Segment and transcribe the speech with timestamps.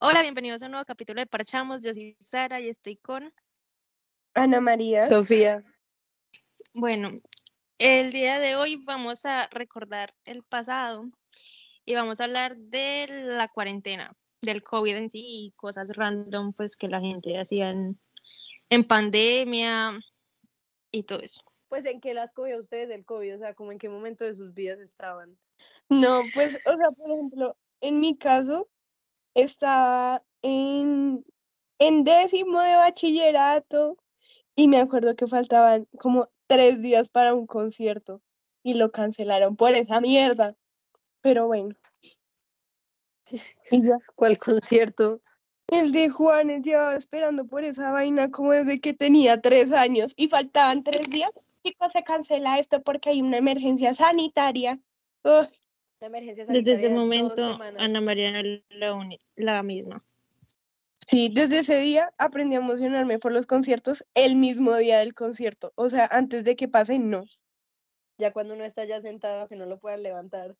[0.00, 1.82] Hola, bienvenidos a un nuevo capítulo de Parchamos.
[1.82, 3.34] Yo soy Sara y estoy con
[4.32, 5.08] Ana María.
[5.08, 5.64] Sofía.
[6.72, 7.10] Bueno,
[7.78, 11.10] el día de hoy vamos a recordar el pasado
[11.84, 16.76] y vamos a hablar de la cuarentena, del COVID en sí y cosas random pues
[16.76, 17.98] que la gente hacía en,
[18.70, 19.98] en pandemia
[20.92, 21.42] y todo eso.
[21.66, 24.36] Pues en qué las cogió ustedes del COVID, o sea, como en qué momento de
[24.36, 25.36] sus vidas estaban.
[25.88, 28.68] No, pues, o sea, por ejemplo, en mi caso,
[29.42, 31.24] estaba en,
[31.78, 33.96] en décimo de bachillerato
[34.56, 38.20] y me acuerdo que faltaban como tres días para un concierto
[38.62, 40.48] y lo cancelaron por esa mierda.
[41.20, 41.76] Pero bueno.
[43.70, 43.98] Y ya.
[44.16, 45.20] ¿Cuál concierto?
[45.68, 50.28] El de Juanes llevaba esperando por esa vaina como desde que tenía tres años y
[50.28, 51.30] faltaban tres días.
[51.62, 54.80] Chicos, se cancela esto porque hay una emergencia sanitaria.
[55.24, 55.48] Ugh.
[56.00, 57.58] La emergencia Desde ese sanitaria, momento.
[57.78, 60.04] Ana María era la, uni- la misma.
[61.10, 65.72] Sí, desde ese día aprendí a emocionarme por los conciertos el mismo día del concierto.
[65.74, 67.24] O sea, antes de que pase, no.
[68.18, 70.54] Ya cuando uno está ya sentado, que no lo puedan levantar.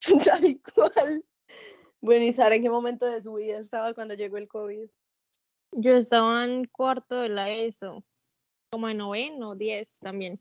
[0.24, 1.24] Tal cual.
[2.00, 4.88] Bueno, ¿y Sara en qué momento de su vida estaba cuando llegó el COVID?
[5.72, 8.04] Yo estaba en cuarto de la ESO,
[8.70, 10.40] como en noveno, diez también.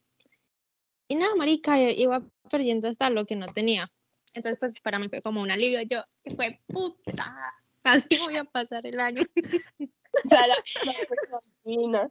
[1.08, 3.90] Y nada, marica, iba perdiendo hasta lo que no tenía.
[4.34, 5.82] Entonces, pues para mí fue como un alivio.
[5.82, 9.24] Yo, que fue puta, casi voy a pasar el año.
[11.64, 12.10] Divina.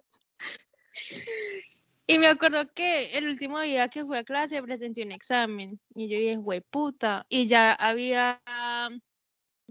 [2.06, 5.80] Y me acuerdo que el último día que fui a clase presenté un examen.
[5.94, 7.24] Y yo dije, güey, puta.
[7.28, 8.42] Y ya había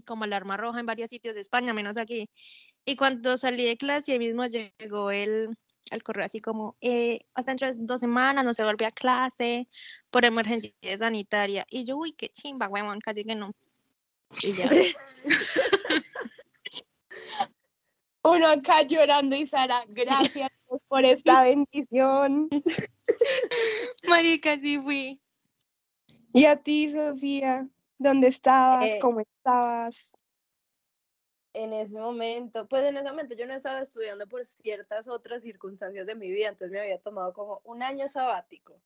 [0.06, 2.30] como alarma roja en varios sitios de España, menos aquí.
[2.84, 5.50] Y cuando salí de clase, ahí mismo llegó el,
[5.90, 9.68] el correo así como, eh, hasta dentro de dos semanas no se vuelve a clase
[10.10, 11.66] por emergencia sanitaria.
[11.70, 13.52] Y yo, uy, qué chimba, huevón, casi que no.
[14.42, 14.68] Y ya.
[18.22, 22.48] Uno acá llorando y Sara, gracias Dios, por esta bendición.
[24.08, 25.20] Marica, sí fui.
[26.32, 27.66] Y a ti, Sofía,
[27.98, 28.90] ¿dónde estabas?
[28.90, 30.14] Eh, ¿Cómo estabas?
[31.52, 36.06] En ese momento, pues en ese momento yo no estaba estudiando por ciertas otras circunstancias
[36.06, 38.80] de mi vida, entonces me había tomado como un año sabático.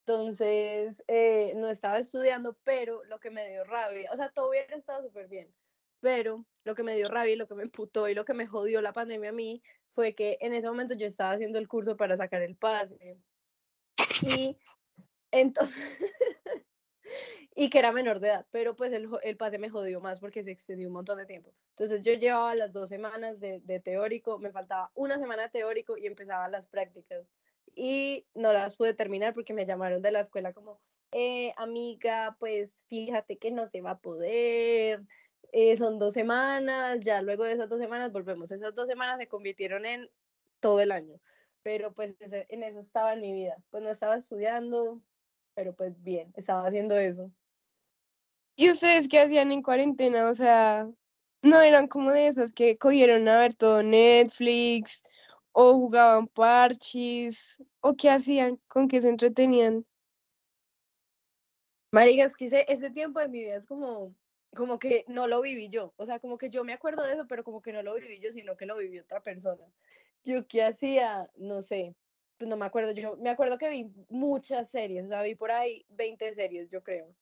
[0.00, 4.76] Entonces, eh, no estaba estudiando, pero lo que me dio rabia, o sea, todo hubiera
[4.76, 5.54] estado súper bien,
[6.00, 8.46] pero lo que me dio rabia y lo que me emputó y lo que me
[8.46, 9.62] jodió la pandemia a mí
[9.94, 13.18] fue que en ese momento yo estaba haciendo el curso para sacar el pase.
[14.36, 14.58] Y
[15.30, 15.76] entonces,
[17.54, 20.42] y que era menor de edad, pero pues el, el pase me jodió más porque
[20.42, 21.54] se extendió un montón de tiempo.
[21.70, 25.96] Entonces yo llevaba las dos semanas de, de teórico, me faltaba una semana de teórico
[25.98, 27.26] y empezaba las prácticas.
[27.74, 30.80] Y no las pude terminar porque me llamaron de la escuela como,
[31.12, 35.02] eh, amiga, pues fíjate que no se va a poder,
[35.52, 38.50] eh, son dos semanas, ya luego de esas dos semanas volvemos.
[38.50, 40.10] Esas dos semanas se convirtieron en
[40.60, 41.20] todo el año,
[41.62, 43.62] pero pues en eso estaba en mi vida.
[43.70, 45.02] Pues no estaba estudiando,
[45.54, 47.32] pero pues bien, estaba haciendo eso.
[48.56, 50.28] ¿Y ustedes qué hacían en cuarentena?
[50.28, 50.88] O sea,
[51.42, 55.02] ¿no eran como de esas que cogieron a ver todo Netflix
[55.52, 58.60] o jugaban parchis o qué hacían?
[58.68, 59.86] ¿Con qué se entretenían?
[61.92, 64.14] Marica, es que ese, ese tiempo de mi vida es como,
[64.54, 65.92] como que no lo viví yo.
[65.96, 68.20] O sea, como que yo me acuerdo de eso, pero como que no lo viví
[68.20, 69.64] yo, sino que lo vivió otra persona.
[70.24, 71.94] Yo qué hacía, no sé,
[72.38, 72.92] pues no me acuerdo.
[72.92, 76.82] Yo me acuerdo que vi muchas series, o sea, vi por ahí 20 series, yo
[76.82, 77.14] creo.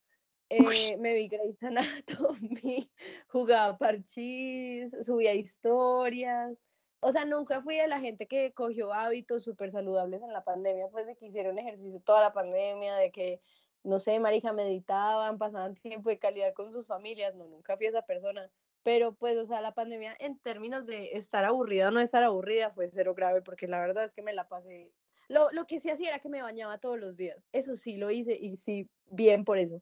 [0.50, 2.90] Eh, me vi Grey's Anatomy,
[3.28, 6.58] jugaba parchís, subía historias.
[6.98, 10.88] O sea, nunca fui de la gente que cogió hábitos súper saludables en la pandemia,
[10.88, 13.40] pues de que hicieron ejercicio toda la pandemia, de que,
[13.84, 17.36] no sé, marica, meditaban, pasaban tiempo de calidad con sus familias.
[17.36, 18.50] No, nunca fui esa persona.
[18.82, 22.70] Pero pues, o sea, la pandemia en términos de estar aburrida o no estar aburrida
[22.70, 24.92] fue cero grave, porque la verdad es que me la pasé.
[25.28, 27.46] Lo, lo que sí hacía era que me bañaba todos los días.
[27.52, 29.80] Eso sí lo hice y sí, bien por eso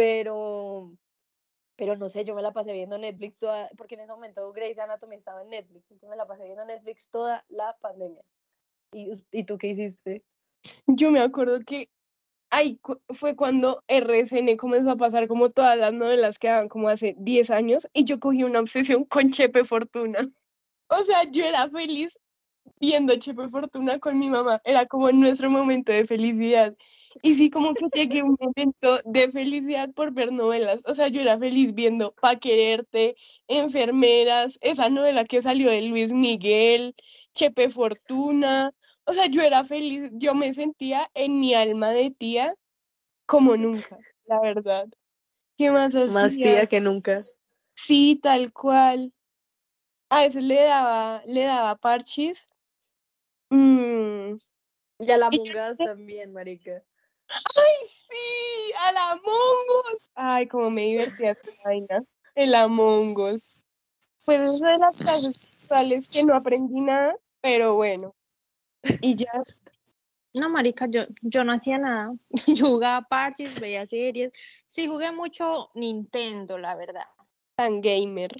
[0.00, 0.96] pero,
[1.76, 4.78] pero no sé, yo me la pasé viendo Netflix toda, porque en ese momento Grey's
[4.78, 8.22] Anatomy estaba en Netflix, entonces me la pasé viendo Netflix toda la pandemia.
[8.94, 10.24] ¿Y, ¿y tú qué hiciste?
[10.86, 11.90] Yo me acuerdo que
[12.48, 12.80] ahí
[13.10, 17.50] fue cuando RCN comenzó a pasar como todas las novelas que daban como hace 10
[17.50, 20.20] años y yo cogí una obsesión con Chepe Fortuna.
[20.92, 22.18] O sea, yo era feliz
[22.80, 24.60] viendo Chepe Fortuna con mi mamá.
[24.64, 26.74] Era como nuestro momento de felicidad.
[27.22, 30.82] Y sí, como que llegué un momento de felicidad por ver novelas.
[30.86, 33.16] O sea, yo era feliz viendo Pa' Quererte,
[33.48, 36.94] Enfermeras, esa novela que salió de Luis Miguel,
[37.34, 38.72] Chepe Fortuna.
[39.04, 42.54] O sea, yo era feliz, yo me sentía en mi alma de tía
[43.26, 44.86] como nunca, la verdad.
[45.56, 46.70] ¿Qué más Más tía hacías?
[46.70, 47.24] que nunca.
[47.74, 49.12] Sí, tal cual.
[50.10, 52.46] A veces le daba, le daba parchis.
[53.50, 54.34] Mm,
[54.98, 56.82] Y a la yo sé- también, marica.
[57.28, 58.72] ¡Ay, sí!
[58.86, 59.22] ¡Al Among
[59.92, 60.08] Us!
[60.14, 62.04] Ay, cómo me divertía esa vaina.
[62.34, 63.60] El Among Us.
[64.26, 68.14] Pues es de las clases virtuales que no aprendí nada, pero bueno.
[69.00, 69.30] Y ya,
[70.34, 72.14] No, marica, yo, yo no hacía nada.
[72.46, 74.32] Yo jugaba parches, veía series.
[74.66, 77.06] Sí, jugué mucho Nintendo, la verdad.
[77.56, 78.30] tan gamer.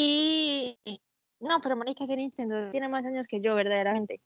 [0.00, 0.78] Y
[1.40, 4.20] no, pero marica, ese Nintendo tiene más años que yo, verdaderamente.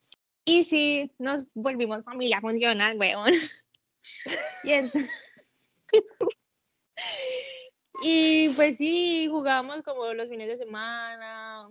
[0.44, 3.32] Y sí, nos volvimos familia funcional, weón.
[4.64, 5.10] Y, ent-
[8.04, 11.70] y pues sí, jugábamos como los fines de semana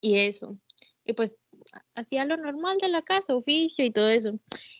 [0.00, 0.58] y eso.
[1.04, 1.36] Y pues
[1.94, 4.32] hacía lo normal de la casa, oficio y todo eso.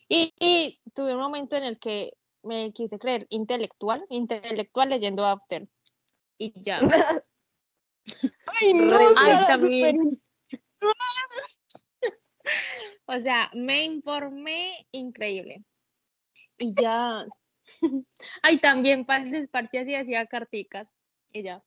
[0.09, 2.11] Y, y tuve un momento en el que
[2.43, 5.65] me quise creer intelectual, intelectual leyendo After.
[6.37, 6.81] Y ya.
[8.61, 9.95] Ay, no, Ay, también.
[13.05, 15.63] O sea, me informé increíble.
[16.57, 17.25] Y ya.
[18.41, 20.95] Ay, también para el desparche así hacía carticas.
[21.31, 21.63] Y ya.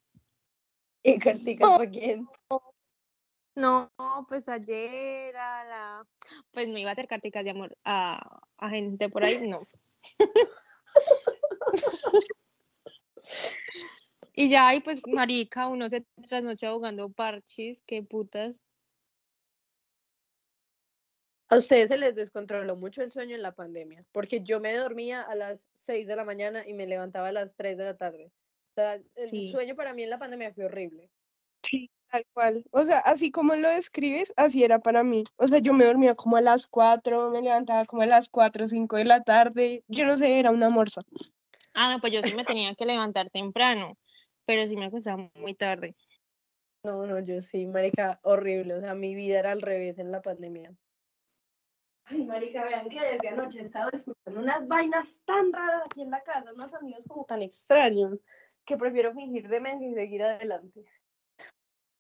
[1.03, 2.27] ¿Y carticas para quién?
[3.57, 3.93] No,
[4.29, 6.09] pues ayer a la.
[6.51, 9.67] Pues me iba a hacer carticas de amor a, a gente por ahí, no.
[14.37, 18.59] Y ya, y pues, marica, uno se trasnocha jugando parches, qué putas.
[21.51, 25.21] A ustedes se les descontroló mucho el sueño en la pandemia, porque yo me dormía
[25.21, 28.33] a las 6 de la mañana y me levantaba a las 3 de la tarde.
[28.71, 29.53] O sea, el Sí.
[29.53, 31.11] sueño para mí en la pandemia fue horrible.
[31.63, 32.65] Sí, tal cual.
[32.73, 35.25] O sea, así como lo describes, así era para mí.
[35.37, 38.65] O sea, yo me dormía como a las 4, me levantaba como a las 4
[38.65, 39.83] o 5 de la tarde.
[39.89, 41.03] Yo no sé, era una morsa.
[41.75, 43.95] Ah, no, pues yo sí me tenía que levantar temprano,
[44.47, 45.95] pero sí me acostaba muy tarde.
[46.85, 48.75] No, no, yo sí, marica, horrible.
[48.75, 50.75] O sea, mi vida era al revés en la pandemia.
[52.05, 56.11] Ay, marica, vean que desde anoche he estado escuchando unas vainas tan raras aquí en
[56.11, 58.21] la casa, unos sonidos como tan extraños,
[58.67, 60.85] que prefiero fingir demencia y seguir adelante.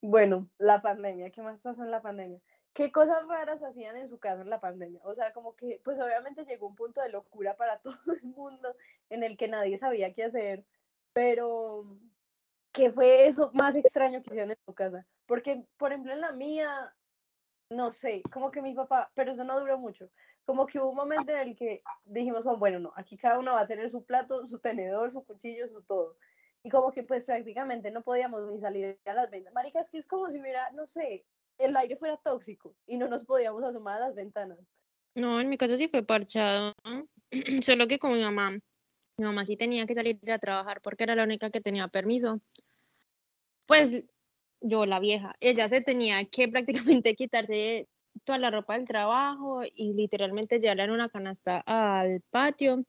[0.02, 2.38] Bueno, la pandemia, ¿qué más pasó en la pandemia?
[2.74, 5.00] ¿Qué cosas raras hacían en su casa en la pandemia?
[5.04, 8.76] O sea, como que, pues obviamente llegó un punto de locura para todo el mundo
[9.08, 10.66] en el que nadie sabía qué hacer,
[11.14, 11.86] pero
[12.74, 15.06] ¿qué fue eso más extraño que hicieron en tu casa?
[15.26, 16.94] Porque, por ejemplo, en la mía,
[17.70, 20.10] no sé, como que mi papá, pero eso no duró mucho,
[20.44, 23.60] como que hubo un momento en el que dijimos, bueno, no, aquí cada uno va
[23.60, 26.16] a tener su plato, su tenedor, su cuchillo, su todo.
[26.62, 29.52] Y como que pues prácticamente no podíamos ni salir a las ventas.
[29.54, 31.24] Marica, es que es como si hubiera, no sé,
[31.58, 34.58] el aire fuera tóxico y no nos podíamos asomar a las ventanas.
[35.14, 36.72] No, en mi caso sí fue parchado,
[37.62, 38.58] solo que con mi mamá.
[39.16, 42.40] Mi mamá sí tenía que salir a trabajar porque era la única que tenía permiso.
[43.66, 44.04] Pues
[44.60, 46.48] yo, la vieja, ella se tenía que
[47.02, 47.88] prácticamente quitarse
[48.24, 52.84] toda la ropa del trabajo y literalmente llevarla en una canasta al patio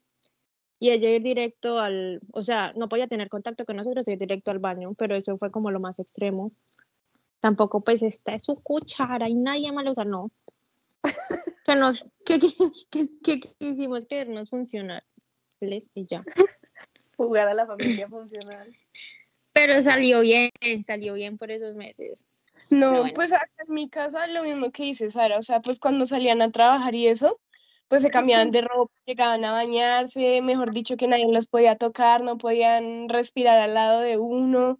[0.79, 4.51] y ella ir directo al, o sea, no podía tener contacto con nosotros, ir directo
[4.51, 6.51] al baño, pero eso fue como lo más extremo.
[7.39, 10.31] Tampoco pues esta es su cuchara y nadie más lo usa, no.
[11.65, 12.47] Que nos, que, que,
[12.91, 15.03] que, que quisimos creernos funcionales
[15.95, 16.23] y ya.
[17.17, 18.71] Jugar a la familia funcional.
[19.55, 20.51] Pero salió bien,
[20.83, 22.27] salió bien por esos meses.
[22.69, 23.13] No, bueno.
[23.15, 26.41] pues acá en mi casa lo mismo que dice Sara, o sea, pues cuando salían
[26.41, 27.39] a trabajar y eso,
[27.87, 32.21] pues se cambiaban de ropa, llegaban a bañarse, mejor dicho que nadie los podía tocar,
[32.21, 34.77] no podían respirar al lado de uno.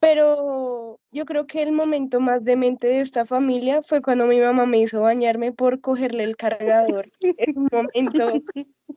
[0.00, 4.66] Pero yo creo que el momento más demente de esta familia fue cuando mi mamá
[4.66, 7.06] me hizo bañarme por cogerle el cargador.
[7.38, 8.32] Es un momento,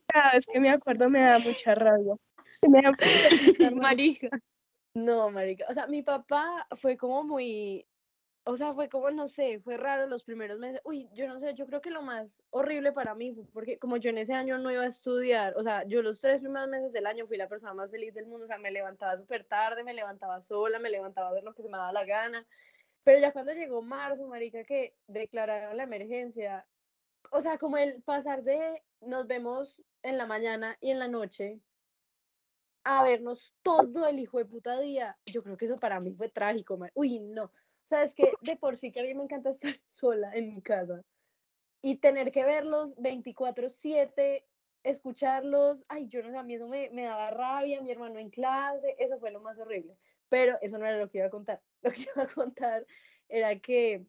[0.07, 2.15] cada vez que me acuerdo me da mucha rabia.
[2.67, 3.79] Me da mucha rabia.
[3.79, 4.29] Marica.
[4.93, 5.65] No, marica.
[5.69, 7.87] O sea, mi papá fue como muy,
[8.43, 10.81] o sea, fue como, no sé, fue raro los primeros meses.
[10.83, 14.09] Uy, yo no sé, yo creo que lo más horrible para mí porque como yo
[14.09, 17.05] en ese año no iba a estudiar, o sea, yo los tres primeros meses del
[17.07, 19.93] año fui la persona más feliz del mundo, o sea, me levantaba súper tarde, me
[19.93, 22.47] levantaba sola, me levantaba a ver lo que se me daba la gana.
[23.03, 26.67] Pero ya cuando llegó marzo, marica, que declararon la emergencia,
[27.31, 31.61] o sea, como el pasar de nos vemos en la mañana y en la noche
[32.83, 36.29] a vernos todo el hijo de puta día, yo creo que eso para mí fue
[36.29, 37.51] trágico, mar- Uy, no.
[37.85, 41.03] Sabes que de por sí que a mí me encanta estar sola en mi casa
[41.81, 44.47] y tener que verlos 24/7,
[44.83, 48.29] escucharlos, ay, yo no sé, a mí eso me, me daba rabia, mi hermano en
[48.29, 49.97] clase, eso fue lo más horrible.
[50.29, 51.63] Pero eso no era lo que iba a contar.
[51.81, 52.85] Lo que iba a contar
[53.27, 54.05] era que,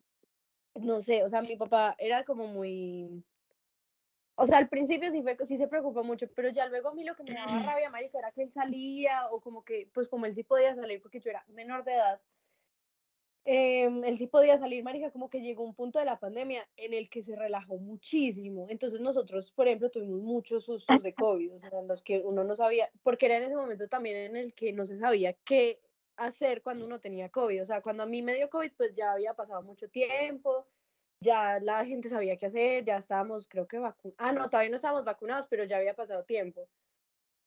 [0.74, 3.24] no sé, o sea, mi papá era como muy,
[4.42, 7.04] o sea, al principio sí, fue, sí se preocupó mucho, pero ya luego a mí
[7.04, 10.26] lo que me daba rabia, marica, era que él salía o como que, pues como
[10.26, 12.20] él sí podía salir porque yo era menor de edad,
[13.44, 16.92] em, él sí podía salir, marica, como que llegó un punto de la pandemia en
[16.92, 18.66] el que se relajó muchísimo.
[18.68, 22.42] Entonces nosotros, por ejemplo, tuvimos muchos sustos de COVID, o sea, en los que uno
[22.42, 25.80] no sabía, porque era en ese momento también en el que no se sabía qué
[26.16, 27.62] hacer cuando uno tenía COVID.
[27.62, 30.66] O sea, cuando a mí me dio COVID, pues ya había pasado mucho tiempo,
[31.22, 34.16] ya la gente sabía qué hacer, ya estábamos, creo que vacunados.
[34.18, 36.68] Ah, no, todavía no estábamos vacunados, pero ya había pasado tiempo.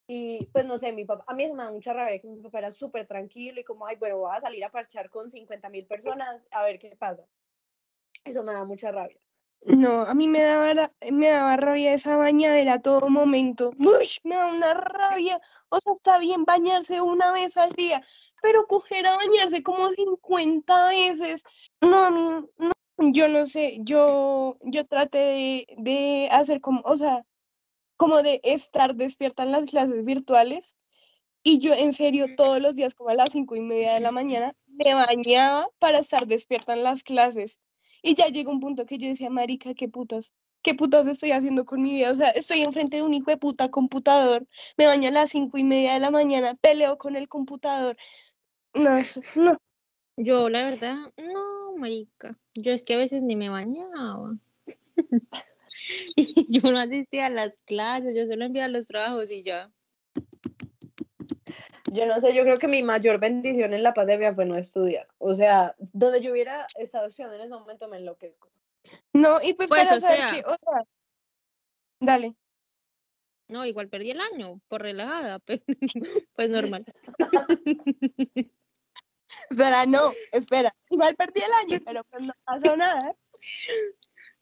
[0.07, 2.59] Y pues no sé, mi papá, a mí me da mucha rabia que mi papá
[2.59, 5.85] era súper tranquilo y como, ay, bueno, voy a salir a parchar con 50 mil
[5.87, 7.23] personas a ver qué pasa.
[8.23, 9.19] Eso me da mucha rabia.
[9.65, 13.71] No, a mí me daba, me daba rabia esa bañadera a todo momento.
[13.79, 15.41] Uy, me da una rabia.
[15.69, 18.03] O sea, está bien bañarse una vez al día,
[18.43, 21.43] pero coger a bañarse como 50 veces.
[21.81, 22.21] No, a mí,
[22.57, 27.25] no, yo no sé, yo, yo traté de, de hacer como, o sea,
[27.97, 30.75] como de estar despierta en las clases virtuales.
[31.43, 34.11] Y yo en serio todos los días como a las cinco y media de la
[34.11, 37.59] mañana me bañaba para estar despierta en las clases.
[38.01, 40.33] Y ya llegó un punto que yo decía, marica, qué putas,
[40.63, 42.11] qué putas estoy haciendo con mi vida.
[42.11, 44.45] O sea, estoy enfrente de un hijo de puta computador,
[44.77, 47.95] me baño a las cinco y media de la mañana, peleo con el computador.
[48.73, 48.99] No,
[49.35, 49.57] no.
[50.17, 52.37] Yo, la verdad, no, marica.
[52.53, 54.37] Yo es que a veces ni me bañaba.
[56.15, 59.71] y yo no asistía a las clases, yo solo enviaba los trabajos y ya.
[61.91, 65.07] Yo no sé, yo creo que mi mayor bendición en la pandemia fue no estudiar.
[65.17, 68.49] O sea, donde yo hubiera estado estudiando en ese momento me enloquezco.
[69.13, 70.87] No, y pues, Pues, para o saber sea- que, o sea,
[71.99, 72.35] dale.
[73.47, 75.61] No, igual perdí el año por relajada, pero
[76.35, 76.85] pues normal.
[79.49, 80.75] Espera, no, espera.
[80.89, 83.15] Igual perdí el año, pero pues no pasó nada.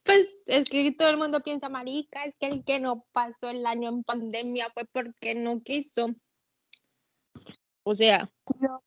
[0.04, 3.66] Pues es que todo el mundo piensa, marica, es que el que no pasó el
[3.66, 6.14] año en pandemia fue porque no quiso.
[7.84, 8.28] O sea,
[8.60, 8.84] No.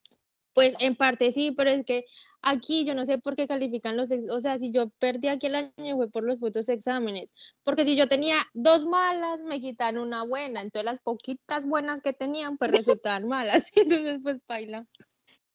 [0.52, 2.04] pues en parte sí, pero es que
[2.42, 5.46] aquí yo no sé por qué califican los, ex- o sea, si yo perdí aquí
[5.46, 9.98] el año fue por los putos exámenes, porque si yo tenía dos malas, me quitan
[9.98, 14.86] una buena, entonces las poquitas buenas que tenían, pues resultaban malas, entonces pues baila.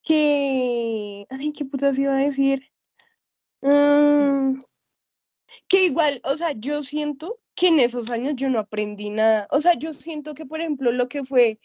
[0.03, 2.59] Que, ay, qué putas iba a decir.
[3.61, 4.59] Mm,
[5.67, 9.47] que igual, o sea, yo siento que en esos años yo no aprendí nada.
[9.51, 11.59] O sea, yo siento que, por ejemplo, lo que fue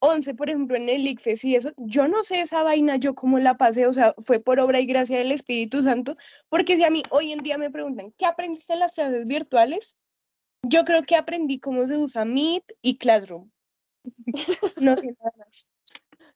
[0.00, 3.38] 11, por ejemplo, en el ICFES y eso, yo no sé esa vaina, yo cómo
[3.38, 6.14] la pasé, o sea, fue por obra y gracia del Espíritu Santo,
[6.48, 9.96] porque si a mí hoy en día me preguntan, ¿qué aprendiste en las clases virtuales?
[10.62, 13.50] Yo creo que aprendí cómo se usa Meet y Classroom.
[14.82, 15.68] No sé nada más.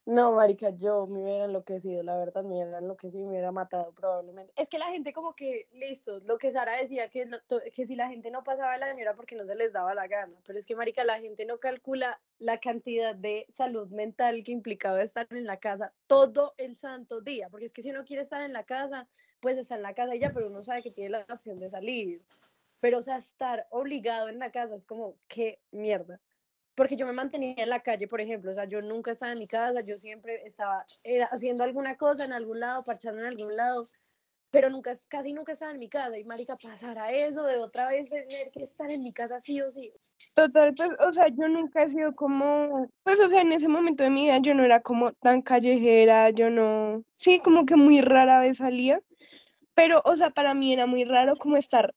[0.07, 3.93] No, marica, yo me hubiera enloquecido, la verdad, me hubiera enloquecido y me hubiera matado
[3.93, 4.53] probablemente.
[4.57, 7.29] Es que la gente como que, listo, lo que Sara decía, que,
[7.73, 10.09] que si la gente no pasaba el año era porque no se les daba la
[10.09, 14.53] gana, pero es que, marica, la gente no calcula la cantidad de salud mental que
[14.53, 18.23] implicaba estar en la casa todo el santo día, porque es que si uno quiere
[18.23, 19.07] estar en la casa,
[19.41, 22.23] pues está en la casa ya, pero uno sabe que tiene la opción de salir.
[22.81, 26.21] Pero, o sea, estar obligado en la casa es como, qué mierda
[26.75, 29.39] porque yo me mantenía en la calle, por ejemplo, o sea, yo nunca estaba en
[29.39, 33.57] mi casa, yo siempre estaba era, haciendo alguna cosa en algún lado, parchando en algún
[33.57, 33.87] lado,
[34.51, 38.09] pero nunca, casi nunca estaba en mi casa, y marica, pasará eso de otra vez
[38.09, 39.93] tener que estar en mi casa sí o sí.
[40.35, 44.03] Total, pues, o sea, yo nunca he sido como, pues, o sea, en ese momento
[44.05, 48.01] de mi vida yo no era como tan callejera, yo no, sí, como que muy
[48.01, 49.01] rara vez salía,
[49.75, 51.95] pero, o sea, para mí era muy raro como estar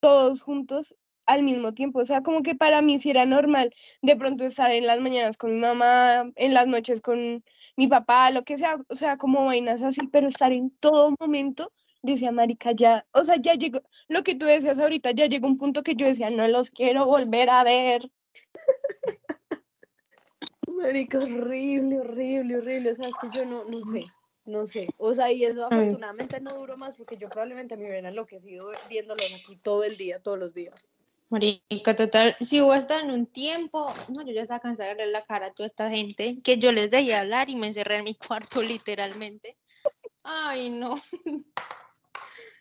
[0.00, 0.94] todos juntos
[1.28, 4.72] al mismo tiempo, o sea, como que para mí sí era normal de pronto estar
[4.72, 7.44] en las mañanas con mi mamá, en las noches con
[7.76, 11.70] mi papá, lo que sea, o sea, como vainas así, pero estar en todo momento,
[12.02, 15.46] yo decía, marica, ya, o sea, ya llegó, lo que tú decías ahorita, ya llegó
[15.46, 18.10] un punto que yo decía, no los quiero volver a ver.
[20.66, 24.06] Marica, horrible, horrible, horrible, o sea, es que yo no, no sé,
[24.46, 28.08] no sé, o sea, y eso afortunadamente no duró más porque yo probablemente me hubiera
[28.08, 30.88] enloquecido viéndolos aquí todo el día, todos los días.
[31.30, 35.08] Marica, total, si hubo hasta en un tiempo, no, yo ya estaba cansada de ver
[35.08, 38.04] la cara a toda esta gente, que yo les dejé hablar y me encerré en
[38.04, 39.58] mi cuarto literalmente.
[40.22, 41.00] Ay, no.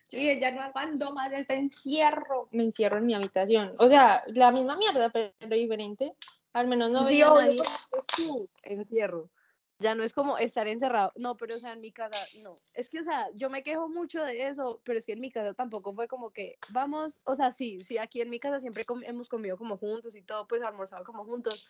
[0.09, 2.47] Yo dije, ya no aguanto más este encierro.
[2.51, 3.75] Me encierro en mi habitación.
[3.77, 6.13] O sea, la misma mierda, pero diferente.
[6.53, 7.59] Al menos no sí, veía a nadie.
[7.59, 9.29] es tu encierro.
[9.79, 11.11] Ya no es como estar encerrado.
[11.15, 12.63] No, pero o sea, en mi casa, no.
[12.73, 15.31] Es que, o sea, yo me quejo mucho de eso, pero es que en mi
[15.31, 18.85] casa tampoco fue como que, vamos, o sea, sí, sí, aquí en mi casa siempre
[19.03, 21.63] hemos comido como juntos y todo, pues almorzado como juntos.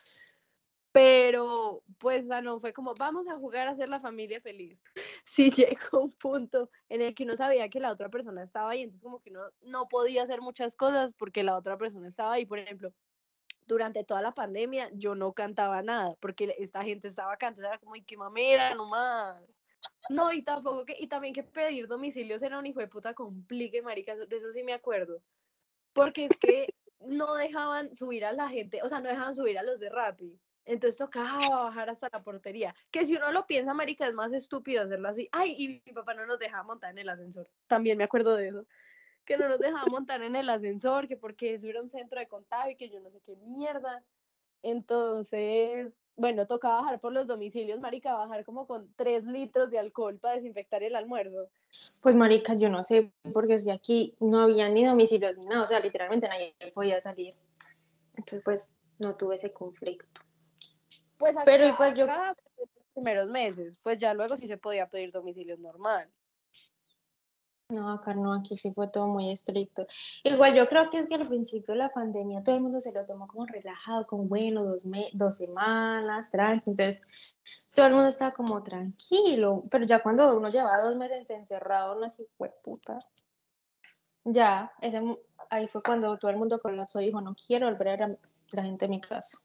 [0.92, 4.82] Pero, pues, o sea, no fue como, vamos a jugar a hacer la familia feliz.
[5.26, 8.80] Sí llegó un punto en el que uno sabía que la otra persona estaba ahí,
[8.82, 12.46] entonces como que uno no podía hacer muchas cosas porque la otra persona estaba ahí.
[12.46, 12.94] Por ejemplo,
[13.68, 17.94] durante toda la pandemia yo no cantaba nada porque esta gente estaba cantando, era como,
[17.94, 19.40] ay, qué mamera, no más.
[20.08, 23.82] No, y tampoco que, y también que pedir domicilios era un hijo de puta complique,
[23.82, 25.22] marica, de eso sí me acuerdo.
[25.92, 29.62] Porque es que no dejaban subir a la gente, o sea, no dejaban subir a
[29.62, 30.40] los de Rappi.
[30.64, 32.74] Entonces tocaba bajar hasta la portería.
[32.90, 35.28] Que si uno lo piensa, marica, es más estúpido hacerlo así.
[35.32, 37.48] Ay, y mi papá no nos dejaba montar en el ascensor.
[37.66, 38.66] También me acuerdo de eso.
[39.28, 42.26] Que no nos dejaba montar en el ascensor, que porque eso era un centro de
[42.26, 44.02] contagio y que yo no sé qué mierda.
[44.62, 50.18] Entonces, bueno, tocaba bajar por los domicilios, marica, bajar como con tres litros de alcohol
[50.18, 51.50] para desinfectar el almuerzo.
[52.00, 55.68] Pues marica, yo no sé, porque si aquí no había ni domicilios ni nada, o
[55.68, 57.34] sea, literalmente nadie podía salir.
[58.16, 60.22] Entonces, pues, no tuve ese conflicto.
[61.18, 64.88] Pues acá, Pero igual yo- acá, los primeros meses, pues ya luego sí se podía
[64.88, 66.10] pedir domicilios normal.
[67.70, 69.86] No, acá no, aquí sí fue todo muy estricto.
[70.24, 72.92] Igual yo creo que es que al principio de la pandemia todo el mundo se
[72.92, 76.70] lo tomó como relajado, como bueno, dos, me dos semanas, tranqui.
[76.70, 77.36] Entonces
[77.74, 79.62] todo el mundo estaba como tranquilo.
[79.70, 82.98] Pero ya cuando uno llevaba dos meses encerrado, no así fue puta.
[84.24, 84.72] Ya,
[85.50, 88.18] ahí fue cuando todo el mundo colapsó y dijo, no quiero volver a ver a
[88.52, 89.38] la gente en mi casa.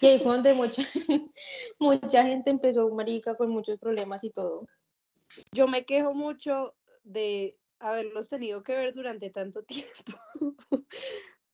[0.00, 0.82] Y ahí fue donde mucha,
[1.78, 4.66] mucha gente empezó, marica, con muchos problemas y todo.
[5.52, 6.74] Yo me quejo mucho
[7.04, 10.18] de haberlos tenido que ver durante tanto tiempo.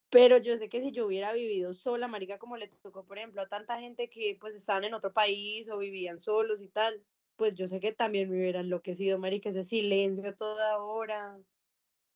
[0.09, 3.42] Pero yo sé que si yo hubiera vivido sola, marica, como le tocó, por ejemplo,
[3.42, 7.04] a tanta gente que pues estaban en otro país o vivían solos y tal,
[7.37, 11.38] pues yo sé que también me hubiera enloquecido, marica, ese silencio toda hora.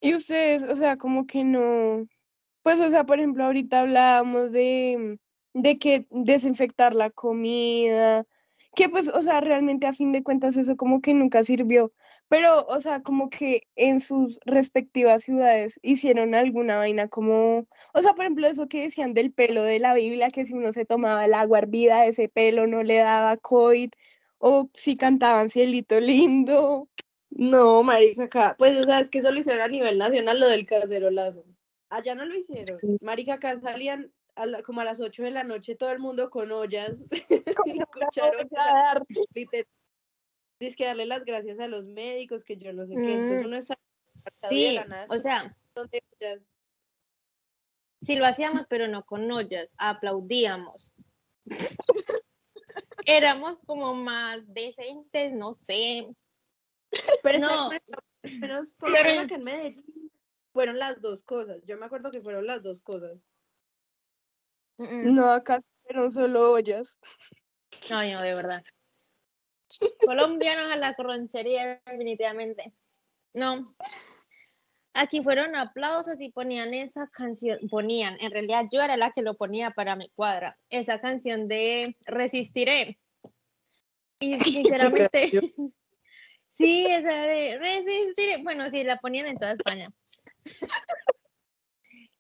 [0.01, 2.07] Y ustedes, o sea, como que no,
[2.63, 5.19] pues, o sea, por ejemplo, ahorita hablábamos de,
[5.53, 8.25] de que desinfectar la comida,
[8.75, 11.93] que pues, o sea, realmente a fin de cuentas eso como que nunca sirvió,
[12.29, 18.15] pero, o sea, como que en sus respectivas ciudades hicieron alguna vaina como, o sea,
[18.15, 21.25] por ejemplo, eso que decían del pelo de la Biblia, que si uno se tomaba
[21.25, 23.91] el agua hervida, ese pelo no le daba COVID,
[24.39, 26.89] o si cantaban Cielito Lindo.
[27.31, 30.49] No, marica, acá, pues, o sea, es que eso lo hicieron a nivel nacional, lo
[30.49, 31.45] del cacerolazo.
[31.89, 32.79] Allá no lo hicieron.
[33.01, 36.31] Marica, acá salían a la- como a las 8 de la noche todo el mundo
[36.31, 37.03] con ollas
[37.67, 39.03] literal.
[40.61, 43.15] Dice que darle las gracias a los médicos, que yo no sé qué.
[43.15, 43.77] Entonces Mm, uno está
[44.17, 45.57] Sí, la nada o sea,
[48.01, 50.93] sí lo hacíamos, pero no con ollas, aplaudíamos.
[53.07, 56.09] Éramos como más decentes, no sé.
[57.23, 57.71] Pero que, No.
[58.41, 60.11] menos- por Pero en Medellín
[60.53, 61.63] fueron las dos cosas.
[61.67, 63.19] Yo me acuerdo que fueron las dos cosas.
[64.79, 65.15] Mm, mm.
[65.15, 66.99] No, acá fueron solo ollas.
[67.91, 68.63] Ay, no, de verdad.
[70.07, 72.73] Colombianos a la corronchería, definitivamente.
[73.33, 73.75] No.
[74.95, 79.35] Aquí fueron aplausos y ponían esa canción, ponían, en realidad yo era la que lo
[79.35, 83.01] ponía para mi cuadra, esa canción de Resistiré.
[84.21, 85.31] Y sinceramente,
[86.47, 89.93] sí, esa de Resistiré, bueno, sí, la ponían en toda España.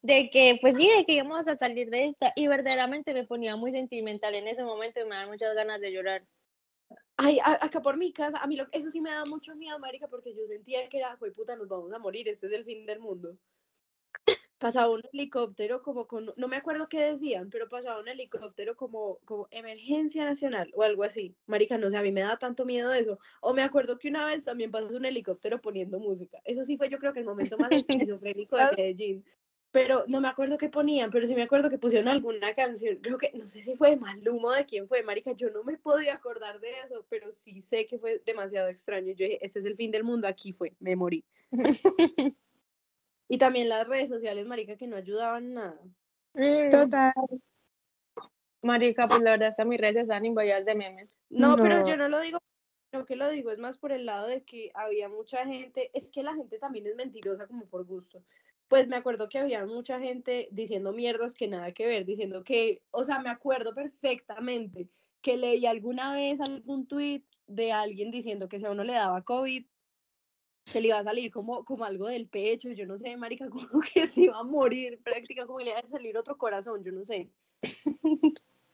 [0.04, 3.56] De que, pues sí, de que íbamos a salir de esta, y verdaderamente me ponía
[3.56, 6.28] muy sentimental en ese momento y me dan muchas ganas de llorar.
[7.16, 9.78] Ay, a- acá por mi casa, a mí lo, eso sí me da mucho miedo,
[9.78, 12.64] marica, porque yo sentía que era, "Jue puta, nos vamos a morir, este es el
[12.64, 13.38] fin del mundo.
[14.58, 19.18] Pasaba un helicóptero como con, no me acuerdo qué decían, pero pasaba un helicóptero como,
[19.24, 21.36] como emergencia nacional o algo así.
[21.46, 23.18] Marica, no sé, a mí me da tanto miedo eso.
[23.42, 26.40] O me acuerdo que una vez también pasó un helicóptero poniendo música.
[26.44, 27.72] Eso sí fue yo creo que el momento más
[28.12, 29.24] esquizofrénico de Medellín.
[29.74, 32.96] Pero no me acuerdo qué ponían, pero sí me acuerdo que pusieron alguna canción.
[33.02, 35.76] Creo que, no sé si fue de Maluma de quién fue, marica, yo no me
[35.76, 39.08] podía acordar de eso, pero sí sé que fue demasiado extraño.
[39.14, 41.24] Yo dije, este es el fin del mundo, aquí fue, me morí.
[43.26, 45.80] Y también las redes sociales, marica, que no ayudaban nada.
[46.34, 47.12] Mm, Total.
[48.62, 51.16] Marica, pues la verdad es que mis redes están invadidas de memes.
[51.30, 51.86] No, pero No.
[51.88, 52.38] yo no lo digo,
[52.92, 56.12] lo que lo digo es más por el lado de que había mucha gente, es
[56.12, 58.22] que la gente también es mentirosa como por gusto.
[58.74, 62.82] Pues me acuerdo que había mucha gente diciendo mierdas que nada que ver, diciendo que,
[62.90, 64.88] o sea, me acuerdo perfectamente
[65.20, 69.22] que leí alguna vez algún tweet de alguien diciendo que si a uno le daba
[69.22, 69.64] COVID,
[70.66, 73.80] se le iba a salir como, como algo del pecho, yo no sé, marica, como
[73.80, 76.90] que se iba a morir, prácticamente como que le iba a salir otro corazón, yo
[76.90, 77.30] no sé.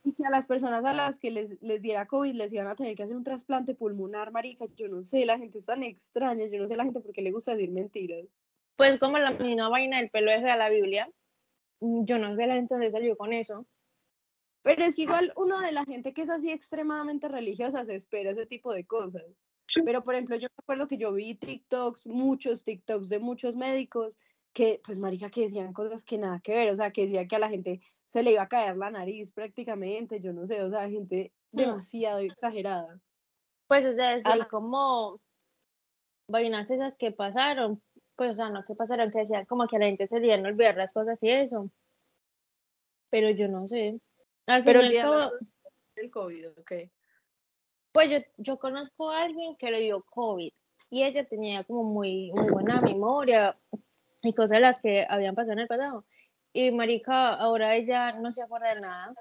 [0.02, 2.74] Y que a las personas a las que les, les diera COVID les iban a
[2.74, 6.46] tener que hacer un trasplante pulmonar, marica, yo no sé, la gente es tan extraña,
[6.46, 8.24] yo no sé la gente por qué le gusta decir mentiras.
[8.80, 11.06] Pues como la misma vaina del pelo ese de la Biblia.
[11.80, 13.66] Mm, Yo no sé, la gente salió con eso.
[14.62, 18.30] Pero es que igual uno de la gente que es así extremadamente religiosa se espera
[18.30, 19.26] ese tipo de cosas.
[19.84, 24.16] Pero por ejemplo, yo me acuerdo que yo vi TikToks, muchos TikToks de muchos médicos
[24.54, 27.36] que, pues marica, que decían cosas que nada que ver, o sea, que decía que
[27.36, 30.70] a la gente se le iba a caer la nariz prácticamente, yo no sé, o
[30.70, 32.98] sea, gente demasiado exagerada.
[33.66, 34.48] Pues, o sea, no.
[34.48, 35.20] como
[36.30, 37.82] vainas esas que pasaron,
[38.20, 40.26] pues, o sea, no que pasaron, que decían como que a la gente se le
[40.26, 41.70] iban a olvidar las cosas y eso.
[43.08, 43.98] Pero yo no sé.
[44.46, 45.48] Al Pero fin y al olvidar las cabo, cosas
[45.96, 46.72] del COVID, ok.
[47.92, 50.52] pues yo, yo conozco a alguien que le dio COVID
[50.90, 53.58] y ella tenía como muy, muy buena memoria
[54.20, 56.04] y cosas de las que habían pasado en el pasado.
[56.52, 59.14] Y marica, ahora ella no se acuerda de nada.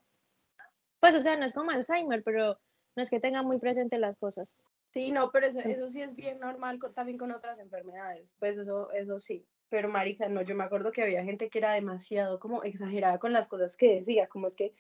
[1.00, 2.60] Pues, o sea, no es como Alzheimer, pero
[2.98, 4.58] no es que tenga muy presente las cosas.
[4.92, 8.34] Sí, no, pero eso, eso sí es bien normal con- también con otras enfermedades.
[8.40, 9.46] Pues eso, eso sí.
[9.70, 13.32] Pero marica, no, yo me acuerdo que había gente que era demasiado como exagerada con
[13.34, 14.74] las cosas que decía, como es que,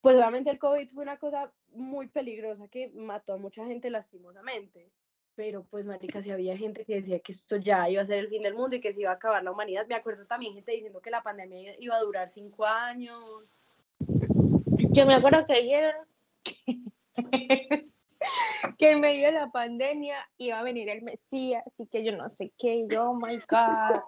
[0.00, 4.90] pues obviamente el COVID fue una cosa muy peligrosa que mató a mucha gente lastimosamente.
[5.36, 8.28] Pero pues marica, si había gente que decía que esto ya iba a ser el
[8.28, 9.86] fin del mundo y que se iba a acabar la humanidad.
[9.86, 13.44] Me acuerdo también gente diciendo que la pandemia iba a durar cinco años.
[14.92, 15.94] Yo me acuerdo que dijeron
[18.78, 22.28] que en medio de la pandemia iba a venir el Mesías, así que yo no
[22.28, 24.02] sé qué, yo, oh my God.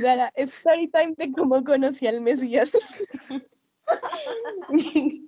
[0.00, 2.96] Sara, story time de cómo conocí al Mesías.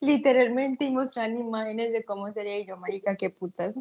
[0.00, 3.78] Literalmente y mostraron imágenes de cómo sería y yo, marica, qué putas.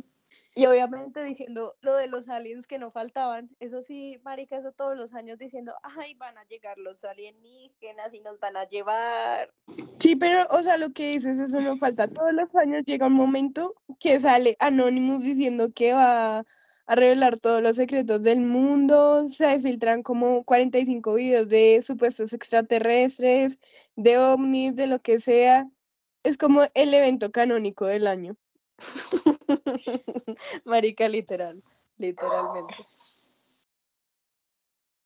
[0.55, 3.49] Y obviamente diciendo lo de los aliens que no faltaban.
[3.59, 8.21] Eso sí, marica, eso todos los años diciendo, ay, van a llegar los alienígenas y
[8.21, 9.53] nos van a llevar.
[9.99, 12.07] Sí, pero, o sea, lo que dices, eso no falta.
[12.07, 16.43] Todos los años llega un momento que sale Anonymous diciendo que va
[16.87, 23.59] a revelar todos los secretos del mundo, se filtran como 45 videos de supuestos extraterrestres,
[23.95, 25.69] de ovnis, de lo que sea.
[26.23, 28.35] Es como el evento canónico del año.
[30.65, 31.63] Marica, literal,
[31.97, 32.73] literalmente.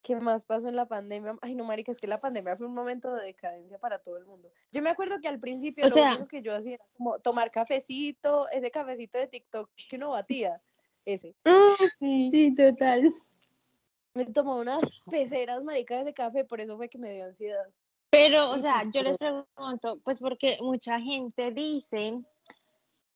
[0.03, 1.35] ¿Qué más pasó en la pandemia?
[1.41, 4.25] Ay, no, marica, es que la pandemia fue un momento de decadencia para todo el
[4.25, 4.49] mundo.
[4.71, 7.19] Yo me acuerdo que al principio O lo sea- único que yo hacía era como
[7.19, 10.59] tomar cafecito, ese cafecito de TikTok que uno batía,
[11.05, 11.35] ese.
[11.99, 13.07] Sí, total.
[14.15, 17.67] Me tomó unas peceras, marica, de ese café, por eso fue que me dio ansiedad.
[18.09, 22.19] Pero, o sea, yo les pregunto, pues porque mucha gente dice,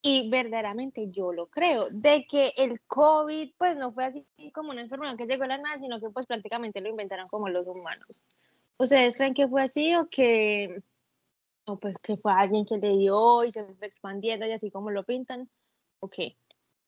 [0.07, 4.81] y verdaderamente yo lo creo, de que el COVID, pues no fue así como una
[4.81, 8.21] enfermedad que llegó a la nada, sino que pues prácticamente lo inventaron como los humanos.
[8.77, 10.83] ¿Ustedes creen que fue así o que,
[11.65, 14.91] o pues que fue alguien que le dio y se fue expandiendo y así como
[14.91, 15.49] lo pintan?
[15.99, 16.37] ¿O qué?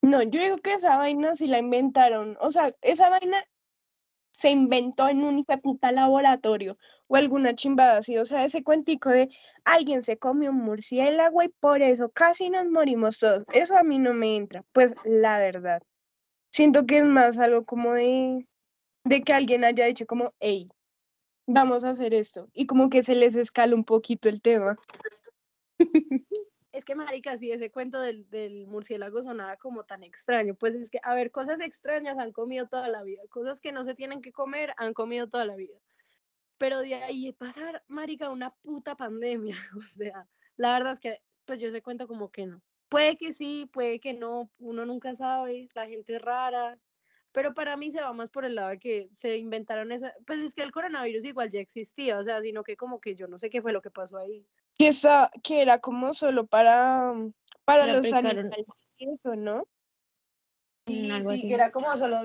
[0.03, 2.37] No, yo digo que esa vaina sí la inventaron.
[2.39, 3.43] O sea, esa vaina
[4.37, 8.19] se inventó en un puta laboratorio o alguna chimbada así.
[8.19, 9.29] O sea, ese cuentico de
[9.65, 13.43] alguien se comió un murciélago y por eso casi nos morimos todos.
[13.51, 14.63] Eso a mí no me entra.
[14.73, 15.81] Pues la verdad.
[16.51, 18.47] Siento que es más algo como de,
[19.05, 20.67] de que alguien haya dicho como, hey,
[21.47, 22.47] vamos a hacer esto.
[22.53, 24.75] Y como que se les escala un poquito el tema.
[26.87, 30.55] Que, marica, sí, ese cuento del, del murciélago sonaba como tan extraño.
[30.55, 33.21] Pues es que, a ver, cosas extrañas han comido toda la vida.
[33.27, 35.77] Cosas que no se tienen que comer han comido toda la vida.
[36.57, 39.53] Pero de ahí pasar, marica, una puta pandemia.
[39.77, 42.61] O sea, la verdad es que, pues yo ese cuento como que no.
[42.87, 44.49] Puede que sí, puede que no.
[44.57, 45.67] Uno nunca sabe.
[45.75, 46.79] La gente es rara.
[47.33, 50.05] Pero para mí se va más por el lado de que se inventaron eso.
[50.25, 52.17] Pues es que el coronavirus igual ya existía.
[52.17, 54.47] O sea, sino que como que yo no sé qué fue lo que pasó ahí.
[54.77, 57.13] Que, esa, que era como solo para,
[57.65, 58.65] para Le los animales.
[58.99, 59.67] Eso, ¿no?
[60.87, 61.47] Sí, Mm, algo sí, así.
[61.49, 62.17] que era como solo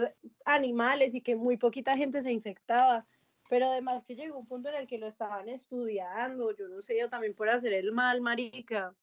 [0.45, 3.07] animales y que muy poquita gente se infectaba.
[3.51, 6.99] Pero además que llegó un punto en el que lo estaban estudiando, yo no sé,
[6.99, 8.95] yo también por hacer el mal, marica.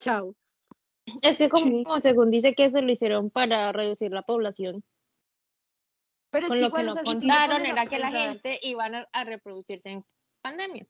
[0.00, 0.34] Chao.
[1.22, 1.84] Es que como, Sí.
[2.02, 4.82] según dice que eso lo hicieron para reducir la población.
[6.30, 7.98] Pero es que lo que igual, o no sea, si tú te contaron era que
[7.98, 10.04] la gente iban a, a reproducirse en
[10.42, 10.86] pandemia.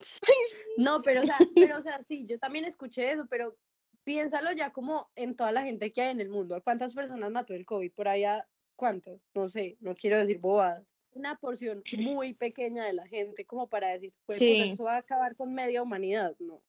[0.76, 3.56] No, pero o sea, pero o sea, sí, yo también escuché eso, pero
[4.04, 6.54] piénsalo ya como en toda la gente que hay en el mundo.
[6.54, 7.92] ¿A cuántas personas mató el COVID?
[7.92, 9.20] Por allá, ¿cuántas?
[9.34, 10.84] No sé, no quiero decir bobadas.
[11.12, 14.60] Una porción muy pequeña de la gente como para decir, pues Sí.
[14.60, 16.62] eso va a acabar con media humanidad, no.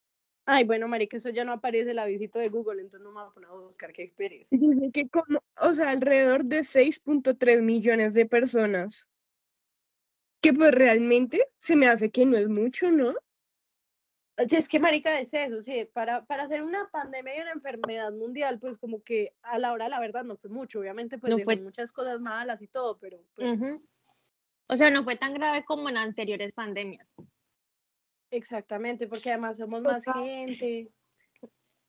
[0.45, 3.29] Ay, bueno, marica, eso ya no aparece la visita de Google, entonces no me voy
[3.29, 4.47] a poner a buscar qué pereza.
[4.91, 9.07] Que como, o sea, alrededor de 6.3 millones de personas.
[10.41, 13.13] Que pues realmente se me hace que no es mucho, ¿no?
[14.47, 18.13] Sí, Es que, marica, es eso, sí, para, para hacer una pandemia y una enfermedad
[18.13, 21.31] mundial, pues como que a la hora de la verdad no fue mucho, obviamente pues
[21.31, 23.59] No dejó fue- muchas cosas malas y todo, pero pues.
[24.69, 27.15] O sea, no fue tan grave como en anteriores pandemias.
[28.31, 30.89] exactamente, porque además somos más gente.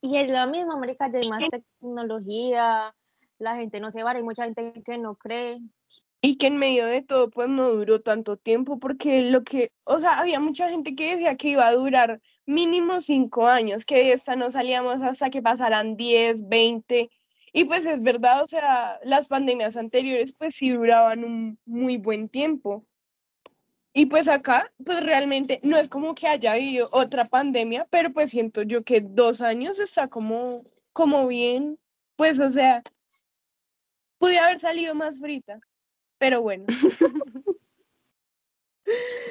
[0.01, 2.97] Y es lo mismo, América, ya hay más tecnología,
[3.39, 5.61] la gente no se va, hay mucha gente que no cree.
[6.23, 9.99] Y que en medio de todo, pues no duró tanto tiempo, porque lo que, o
[10.01, 14.13] sea, había mucha gente que decía que iba a durar mínimo cinco años, que de
[14.13, 17.11] esta no salíamos hasta que pasaran 10, 20.
[17.53, 22.29] Y pues es verdad, o sea, las pandemias anteriores pues sí duraban un muy buen
[22.29, 22.85] tiempo.
[23.93, 28.31] Y pues acá, pues realmente no es como que haya habido otra pandemia, pero pues
[28.31, 31.79] siento yo que dos años está como, como bien,
[32.17, 32.83] pues o sea,
[34.19, 35.61] pude haber salido más frita.
[36.21, 36.67] Pero bueno.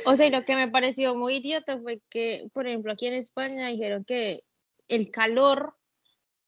[0.08, 3.68] o sea, lo que me pareció muy idiota fue que, por ejemplo, aquí en España
[3.68, 4.42] dijeron que
[4.88, 5.76] el calor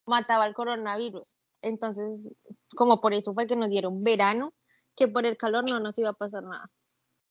[0.07, 1.35] mataba al coronavirus.
[1.61, 2.31] Entonces,
[2.75, 4.55] como por eso fue que nos dieron verano,
[4.95, 6.71] que por el calor no nos iba a pasar nada.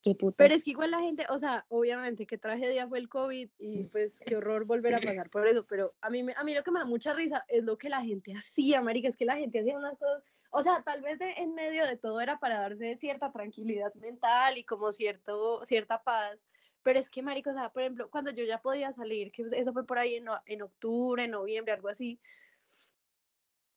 [0.02, 0.36] Qué puta.
[0.36, 3.84] Pero es que igual la gente, o sea, obviamente qué tragedia fue el COVID y
[3.86, 6.70] pues qué horror volver a pasar por eso, pero a mí, a mí lo que
[6.70, 9.58] me da mucha risa es lo que la gente hacía, marica, es que la gente
[9.58, 13.32] hacía unas cosas o sea, tal vez en medio de todo era para darse cierta
[13.32, 16.44] tranquilidad mental y como cierto, cierta paz.
[16.82, 19.72] Pero es que, marico, o sea, por ejemplo, cuando yo ya podía salir, que eso
[19.72, 22.20] fue por ahí en, en octubre, en noviembre, algo así,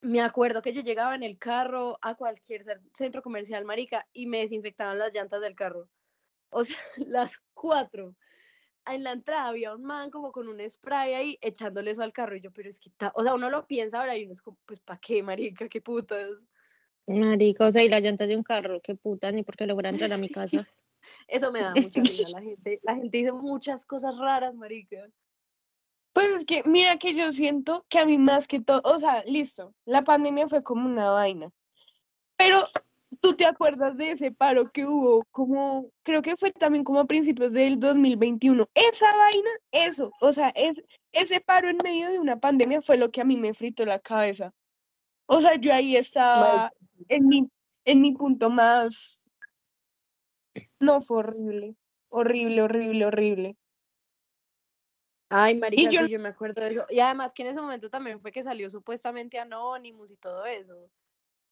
[0.04, 4.40] me acuerdo que yo llegaba en el carro a cualquier centro comercial, marica, y me
[4.40, 5.88] desinfectaban las llantas del carro.
[6.50, 6.76] O sea,
[7.08, 8.14] las cuatro.
[8.86, 12.36] En la entrada había un man como con un spray ahí echándole eso al carro.
[12.36, 14.58] Y yo, pero es que, o sea, uno lo piensa ahora y uno es como,
[14.66, 15.68] pues, ¿para qué, marica?
[15.68, 16.30] ¿Qué putas?
[17.06, 20.12] Marica, o sea, y las llantas de un carro, qué puta, ni porque logra entrar
[20.12, 20.66] a mi casa.
[21.28, 25.06] Eso me da mucha risa, la gente, la gente dice muchas cosas raras, marica.
[26.12, 29.24] Pues es que, mira que yo siento que a mí más que todo, o sea,
[29.24, 31.50] listo, la pandemia fue como una vaina,
[32.36, 32.64] pero
[33.20, 37.06] tú te acuerdas de ese paro que hubo, como, creo que fue también como a
[37.06, 40.76] principios del 2021, esa vaina, eso, o sea, es,
[41.10, 43.98] ese paro en medio de una pandemia fue lo que a mí me fritó la
[43.98, 44.52] cabeza.
[45.26, 46.70] O sea, yo ahí estaba
[47.08, 47.48] en mi,
[47.84, 49.24] en mi punto más.
[50.80, 51.76] No, fue horrible.
[52.08, 53.56] Horrible, horrible, horrible.
[55.30, 56.06] Ay, María, yo...
[56.06, 56.86] yo me acuerdo de eso.
[56.90, 60.88] Y además que en ese momento también fue que salió supuestamente Anonymous y todo eso.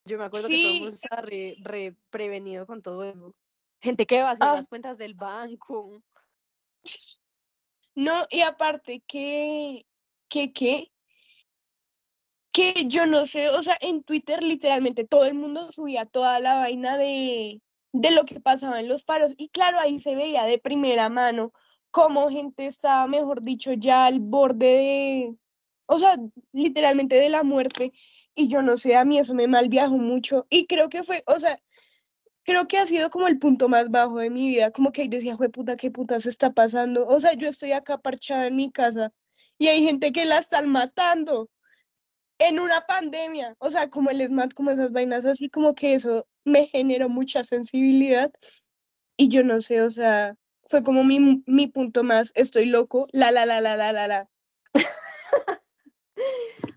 [0.04, 3.34] Yo me acuerdo que todo el mundo estaba re, prevenido con todo eso.
[3.80, 4.54] Gente que va a hacer ah.
[4.54, 6.00] las cuentas del banco.
[7.94, 9.84] No, y aparte que,
[10.28, 10.91] que, que,
[12.52, 16.56] que yo no sé, o sea, en Twitter literalmente todo el mundo subía toda la
[16.56, 17.62] vaina de,
[17.92, 21.52] de lo que pasaba en los paros y claro, ahí se veía de primera mano
[21.90, 25.36] cómo gente estaba, mejor dicho, ya al borde de,
[25.86, 26.16] o sea,
[26.52, 27.92] literalmente de la muerte
[28.34, 31.38] y yo no sé, a mí eso me malviajó mucho y creo que fue, o
[31.38, 31.58] sea,
[32.44, 35.08] creo que ha sido como el punto más bajo de mi vida, como que ahí
[35.08, 38.56] decía, fue puta, qué puta se está pasando, o sea, yo estoy acá parchada en
[38.56, 39.12] mi casa
[39.58, 41.50] y hay gente que la están matando
[42.48, 46.26] en una pandemia, o sea, como el SMAT, como esas vainas así, como que eso
[46.44, 48.32] me generó mucha sensibilidad
[49.16, 53.30] y yo no sé, o sea, fue como mi, mi punto más, estoy loco, la,
[53.30, 54.28] la, la, la, la, la, la.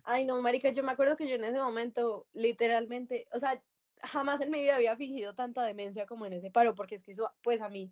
[0.04, 3.60] Ay, no, marica, yo me acuerdo que yo en ese momento, literalmente, o sea,
[4.04, 7.12] jamás en mi vida había fingido tanta demencia como en ese paro, porque es que
[7.12, 7.92] eso, pues a mí,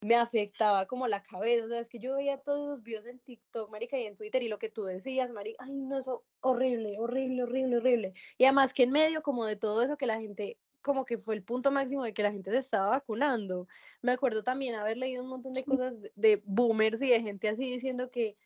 [0.00, 3.18] me afectaba como la cabeza, o sea, es que yo veía todos los videos en
[3.18, 6.98] TikTok, marica, y en Twitter, y lo que tú decías, marica, ay, no, eso horrible,
[6.98, 8.14] horrible, horrible, horrible.
[8.38, 11.34] Y además que en medio como de todo eso que la gente, como que fue
[11.34, 13.66] el punto máximo de que la gente se estaba vacunando.
[14.02, 17.72] Me acuerdo también haber leído un montón de cosas de, boomers y de gente así
[17.72, 18.36] diciendo que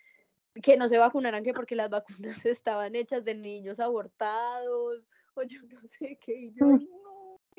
[0.64, 5.61] que no se vacunaran que porque las vacunas estaban hechas de niños abortados o yo
[5.62, 7.00] no sé qué y yo mm.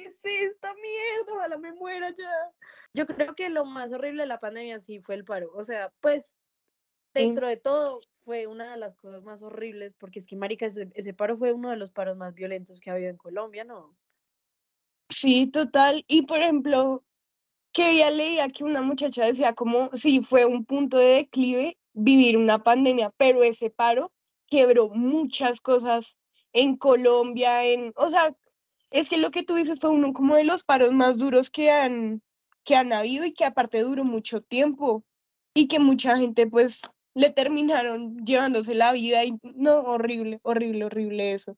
[0.01, 1.33] ¿Qué es esta mierda?
[1.33, 2.51] Ojalá me muera ya.
[2.93, 5.51] Yo creo que lo más horrible de la pandemia sí fue el paro.
[5.55, 6.31] O sea, pues
[7.13, 11.13] dentro de todo fue una de las cosas más horribles porque es que, marica, ese,
[11.13, 13.95] paro fue uno de los paros más violentos que ha habido en Colombia, ¿no?
[15.09, 16.05] Sí, total.
[16.07, 17.03] Y por ejemplo,
[17.73, 22.37] que ya leía que una muchacha decía como si fue un punto de declive vivir
[22.37, 24.11] una pandemia, pero ese paro
[24.47, 26.17] quebró muchas cosas
[26.53, 28.35] en Colombia, en, o sea,
[28.91, 31.71] es que lo que tú dices fue uno como de los paros más duros que
[31.71, 32.21] han,
[32.63, 35.03] que han habido y que aparte duró mucho tiempo
[35.53, 41.33] y que mucha gente pues le terminaron llevándose la vida y no, horrible, horrible, horrible
[41.33, 41.57] eso.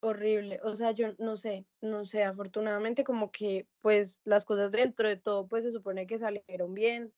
[0.00, 5.08] Horrible, o sea, yo no sé, no sé, afortunadamente como que pues las cosas dentro
[5.08, 7.14] de todo pues se supone que salieron bien,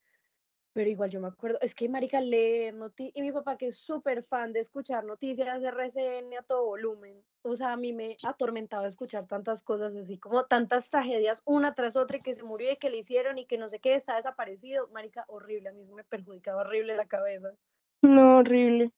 [0.77, 3.79] pero igual yo me acuerdo, es que marica leer noticias, y mi papá que es
[3.79, 8.19] súper fan de escuchar noticias de RCN a todo volumen, o sea, a mí me
[8.23, 12.71] atormentaba escuchar tantas cosas así, como tantas tragedias una tras otra, y que se murió
[12.71, 15.83] y que le hicieron y que no sé qué, está desaparecido, marica, horrible, a mí
[15.95, 17.55] me perjudicaba horrible la cabeza.
[18.03, 18.93] No, horrible.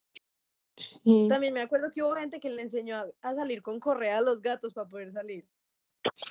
[1.29, 4.23] También me acuerdo que hubo gente que le enseñó a, a salir con correa a
[4.23, 5.47] los gatos para poder salir.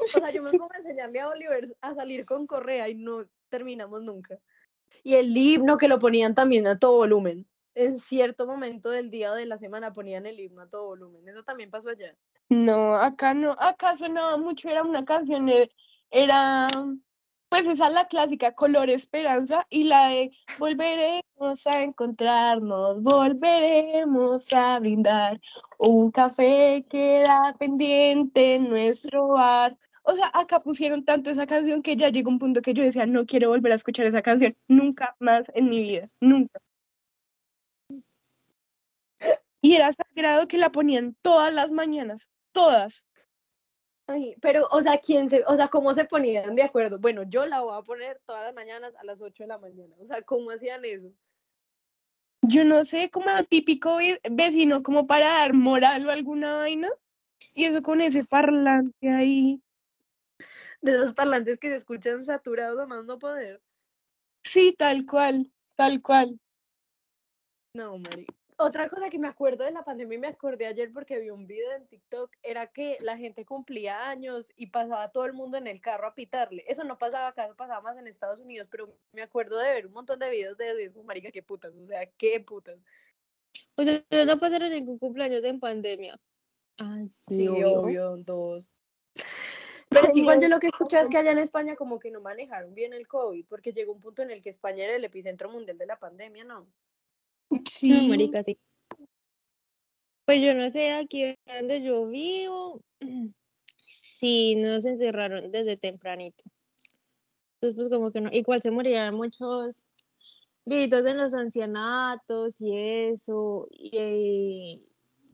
[0.04, 3.26] O sea, yo me pongo a enseñarle a Oliver a salir con correa y no
[3.48, 4.38] terminamos nunca.
[5.04, 7.48] Y el himno que lo ponían también a todo volumen.
[7.76, 11.28] En cierto momento del día o de la semana ponían el himno a todo volumen.
[11.28, 12.16] Eso también pasó allá.
[12.50, 15.70] No, acá no, acá sonaba mucho, era una canción, de-
[16.10, 16.68] era,
[17.50, 24.80] pues esa es la clásica, Color Esperanza, y la de volveremos a encontrarnos, volveremos a
[24.80, 25.42] brindar,
[25.78, 29.78] un café queda pendiente en nuestro bar.
[30.10, 33.06] O sea, acá pusieron tanto esa canción que ya llegó un punto que yo decía,
[33.06, 36.60] no quiero volver a escuchar esa canción, nunca más en mi vida, nunca.
[39.62, 43.06] Y era sagrado que la ponían todas las mañanas, todas.
[44.08, 47.00] Ay, pero, o sea, ¿quién se, o sea, cómo se ponían de acuerdo?
[47.00, 49.94] Bueno, yo la voy a poner todas las mañanas a las 8 de la mañana.
[50.00, 51.12] O sea, ¿cómo hacían eso?
[52.44, 56.88] Yo no sé, como el típico ve- vecino, como para dar moral o alguna vaina.
[57.56, 59.62] Y eso con ese parlante ahí.
[60.88, 63.62] De esos parlantes que se escuchan saturados a más no poder.
[64.42, 66.40] Sí, tal cual, tal cual.
[67.74, 68.26] No, Mari.
[68.60, 71.46] Otra cosa que me acuerdo de la pandemia y me acordé ayer porque vi un
[71.46, 75.68] video en TikTok era que la gente cumplía años y pasaba todo el mundo en
[75.68, 76.64] el carro a pitarle.
[76.68, 79.88] Eso no pasaba acá, eso pasaba más en Estados Unidos, pero me acuerdo de ver
[79.88, 82.40] un montón de videos de eso y es como, marica, qué putas, o sea, qué
[82.40, 82.80] putas.
[83.76, 86.18] O sea, no pasaron ningún cumpleaños en pandemia.
[86.78, 87.82] Ay, sí, Sí, obvio.
[87.82, 88.68] obvio, dos.
[89.90, 92.22] Pero sí, igual yo lo que escuché es que allá en España como que no
[92.22, 95.50] manejaron bien el COVID, porque llegó un punto en el que España era el epicentro
[95.50, 96.68] mundial de la pandemia, ¿no?
[97.50, 98.08] No, Sí.
[98.10, 98.58] marica, sí.
[100.26, 102.82] Pues yo no sé, aquí donde yo vivo,
[103.78, 106.44] sí, nos encerraron desde tempranito.
[107.56, 109.88] Entonces, pues como que no, igual se morían muchos
[110.66, 114.86] viejitos en los ancianatos y eso, y,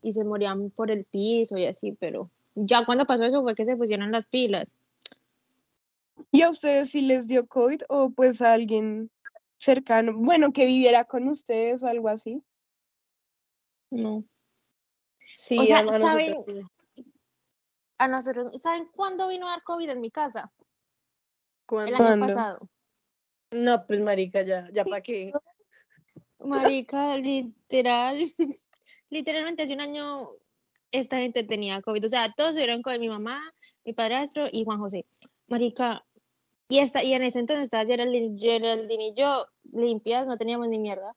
[0.03, 3.65] y se morían por el piso y así, pero ya cuando pasó eso fue que
[3.65, 4.77] se pusieron las pilas.
[6.31, 9.11] ¿Y a ustedes sí les dio COVID o pues a alguien
[9.57, 12.43] cercano, bueno, que viviera con ustedes o algo así?
[13.89, 14.23] No.
[15.17, 16.43] Sí, O sea, a ¿saben?
[17.97, 20.51] A nosotros, ¿saben cuándo vino a dar COVID en mi casa?
[21.69, 22.27] El año ¿Cuándo?
[22.27, 22.69] pasado.
[23.51, 25.31] No, pues marica, ya, ya para qué.
[26.39, 28.19] Marica, literal,
[29.09, 30.29] literalmente hace un año
[30.93, 33.41] esta gente tenía COVID, o sea, todos tuvieron COVID, mi mamá,
[33.83, 35.05] mi padrastro y Juan José.
[35.47, 36.05] Marica,
[36.69, 40.79] y, esta, y en ese entonces estaba Geraldine, Geraldine y yo limpias, no teníamos ni
[40.79, 41.15] mierda.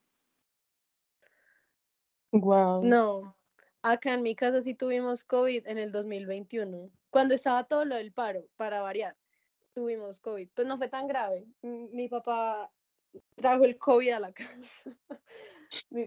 [2.33, 2.83] Wow.
[2.85, 3.37] No,
[3.83, 8.13] acá en mi casa sí tuvimos COVID en el 2021, cuando estaba todo lo del
[8.13, 9.15] paro, para variar,
[9.75, 10.49] tuvimos COVID.
[10.55, 11.47] Pues no fue tan grave.
[11.63, 12.73] Mi papá
[13.35, 14.91] trajo el COVID a la casa.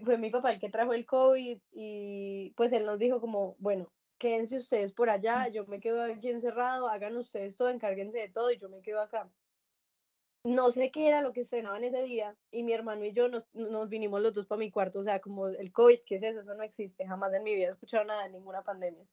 [0.04, 3.92] Fue mi papá el que trajo el COVID y pues él nos dijo como, bueno,
[4.18, 8.50] quédense ustedes por allá, yo me quedo aquí encerrado, hagan ustedes todo, encárguense de todo
[8.52, 9.30] y yo me quedo acá.
[10.44, 13.46] No sé qué era lo que estrenaban ese día y mi hermano y yo nos,
[13.54, 16.40] nos vinimos los dos para mi cuarto, o sea, como el COVID, ¿qué es eso?
[16.40, 19.04] Eso no existe, jamás en mi vida he escuchado nada ninguna pandemia.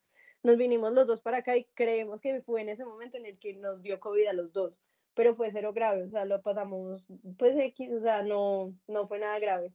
[0.44, 3.40] Nos vinimos los dos para acá y creemos que fue en ese momento en el
[3.40, 4.74] que nos dio COVID a los dos,
[5.14, 7.08] pero fue cero grave, o sea, lo pasamos,
[7.38, 9.74] pues X, o sea, no, no fue nada grave.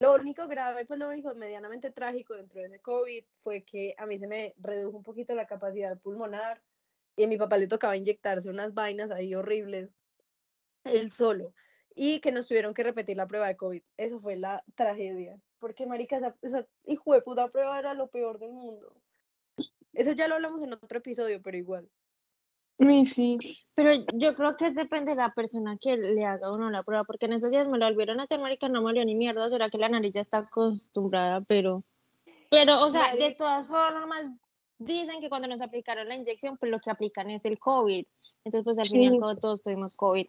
[0.00, 4.06] Lo único grave, pues lo único medianamente trágico dentro de ese COVID fue que a
[4.06, 6.62] mí se me redujo un poquito la capacidad pulmonar
[7.16, 9.90] y a mi papá le tocaba inyectarse unas vainas ahí horribles,
[10.84, 11.52] él solo,
[11.94, 13.82] y que nos tuvieron que repetir la prueba de COVID.
[13.98, 18.38] Eso fue la tragedia, porque marica, esa, esa hijo de puta prueba era lo peor
[18.38, 18.96] del mundo.
[19.92, 21.90] Eso ya lo hablamos en otro episodio, pero igual.
[22.80, 23.38] Sí.
[23.74, 27.04] Pero yo creo que depende de la persona que le haga a uno la prueba,
[27.04, 29.48] porque en esos días me la volvieron a hacer, marica, no me olió ni mierda,
[29.48, 31.84] será que la nariz ya está acostumbrada, pero...
[32.50, 34.30] Pero, o sea, de todas formas,
[34.78, 38.04] dicen que cuando nos aplicaron la inyección, pues lo que aplican es el COVID.
[38.44, 39.18] Entonces, pues al fin y al Sí.
[39.20, 40.26] cabo todos tuvimos COVID.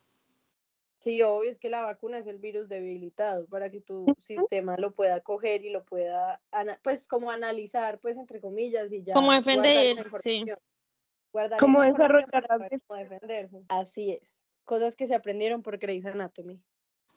[0.99, 4.91] Sí, obvio, es que la vacuna es el virus debilitado para que tu sistema lo
[4.91, 6.39] pueda coger y lo pueda,
[6.83, 10.45] pues como analizar, pues entre comillas, y ya Como defender, sí.
[11.31, 13.63] Guardar información desarrollar para saber cómo defenderse.
[13.69, 14.39] Así es.
[14.65, 16.61] Cosas que se aprendieron por Grey's Anatomy.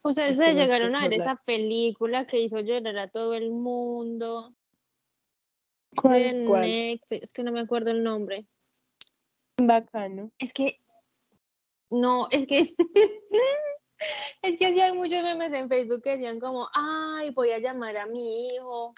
[0.02, 4.54] Ustedes Es se llegaron a ver esa película que hizo llorar a todo el mundo
[5.96, 6.22] ¿Cuál?
[6.22, 6.62] de ¿Cuál?
[6.62, 8.46] Netflix, es que no me acuerdo el nombre.
[9.56, 10.30] Bacano.
[10.38, 10.78] Es que,
[11.90, 12.58] no, es que,
[14.42, 18.06] es que hacían muchos memes en Facebook que decían como, ay, voy a llamar a
[18.06, 18.94] mi hijo.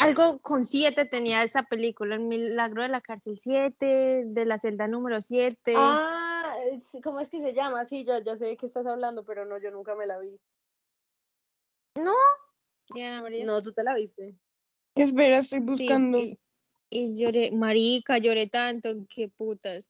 [0.00, 4.88] Algo con siete tenía esa película, El Milagro de la Cárcel 7, de la celda
[4.88, 5.74] número 7.
[5.76, 6.56] Ah,
[7.02, 7.84] ¿cómo es que se llama?
[7.84, 10.38] Sí, ya, ya sé de qué estás hablando, pero no, yo nunca me la vi.
[12.92, 13.44] Diana María.
[13.44, 14.34] No, tú te la viste.
[14.94, 16.18] Espera, estoy buscando.
[16.18, 16.38] sí.
[16.92, 19.86] Y lloré, marica, lloré tanto, qué putas.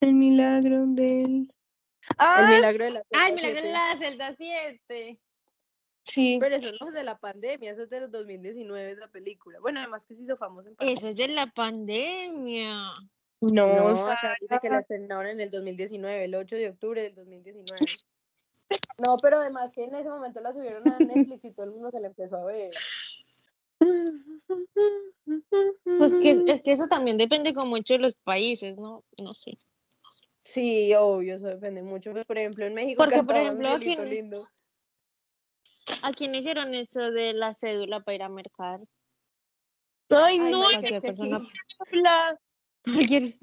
[0.00, 1.26] El milagro del.
[1.42, 1.48] El
[2.16, 2.50] ¡Ah!
[2.56, 3.72] milagro de la Ay, celda me la siete.
[3.72, 5.20] la celda 7.
[6.10, 6.38] Sí.
[6.40, 9.60] Pero eso no es de la pandemia, eso es de los 2019 esa película.
[9.60, 10.98] Bueno, además que se hizo famoso en pandemia.
[10.98, 12.92] Eso es de la pandemia.
[13.40, 17.02] No, No, o sea, dice que la estrenaron en el 2019, el 8 de octubre
[17.02, 17.78] del 2019.
[19.04, 21.90] No, pero además que en ese momento la subieron a Netflix y todo el mundo
[21.90, 22.70] se la empezó a ver.
[25.98, 29.02] Pues que es que eso también depende con mucho de los países, ¿no?
[29.20, 29.58] No sé.
[30.44, 32.12] Sí, obvio, eso depende mucho.
[32.12, 34.48] Pues, por ejemplo, en México Porque, por ejemplo, aquí lindo.
[36.04, 38.80] ¿A quién hicieron eso de la cédula para ir a mercar?
[40.10, 42.40] Ay, Ay, no, cualquier que persona- aquí- habla.
[43.12, 43.34] Cualquier,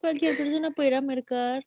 [0.00, 1.64] cualquier persona puede ir a mercar.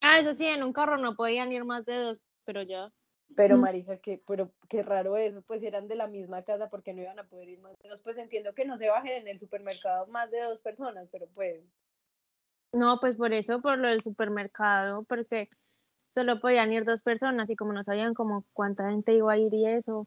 [0.00, 2.90] Ah, eso sí, en un carro no podían ir más de dos, pero ya.
[3.36, 3.60] Pero, Mm.
[3.60, 7.02] marica, qué, pero qué raro eso, pues si eran de la misma casa porque no
[7.02, 8.02] iban a poder ir más de dos.
[8.02, 11.62] Pues entiendo que no se bajen en el supermercado más de dos personas, pero pues.
[12.72, 15.46] No, pues por eso, por lo del supermercado, porque
[16.16, 19.52] solo podían ir dos personas y como no sabían como cuánta gente iba a ir
[19.52, 20.06] y eso,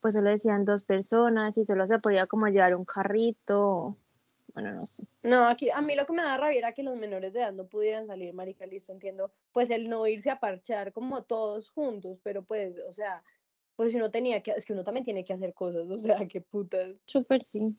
[0.00, 3.96] pues solo decían dos personas y solo se podía como llevar un carrito.
[4.52, 5.04] Bueno, no sé.
[5.22, 7.52] No, aquí a mí lo que me da rabia era que los menores de edad
[7.52, 9.30] no pudieran salir, marica, listo, entiendo.
[9.52, 13.22] Pues el no irse a parchar como todos juntos, pero pues, o sea,
[13.76, 16.26] pues si uno tenía que, es que uno también tiene que hacer cosas, o sea,
[16.26, 16.88] qué putas.
[17.04, 17.76] Súper sí.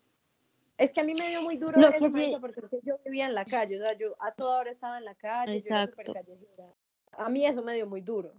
[0.78, 2.70] Es que a mí me dio muy duro Lo eso, que sí- marica, porque es
[2.70, 5.16] que yo vivía en la calle, o sea, yo a toda hora estaba en la
[5.16, 6.14] calle, yo era Exacto.
[6.14, 6.68] callejera.
[7.18, 8.34] A mí eso me dio muy duro,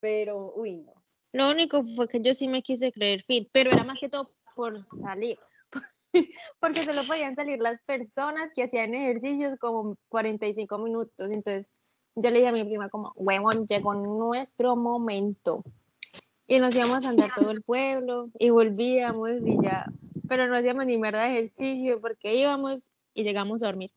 [0.00, 0.92] pero, uy, no.
[1.32, 4.30] Lo único fue que yo sí me quise creer fit, pero era más que todo
[4.54, 5.38] por salir.
[6.60, 11.30] Porque solo podían salir las personas que hacían ejercicios como 45 minutos.
[11.30, 11.66] Entonces
[12.14, 15.62] yo le dije a mi prima como, huevón, llegó nuestro momento.
[16.46, 19.86] Y nos íbamos a andar todo el pueblo y volvíamos y ya.
[20.28, 23.90] Pero no hacíamos ni mierda de ejercicio porque íbamos y llegamos a dormir.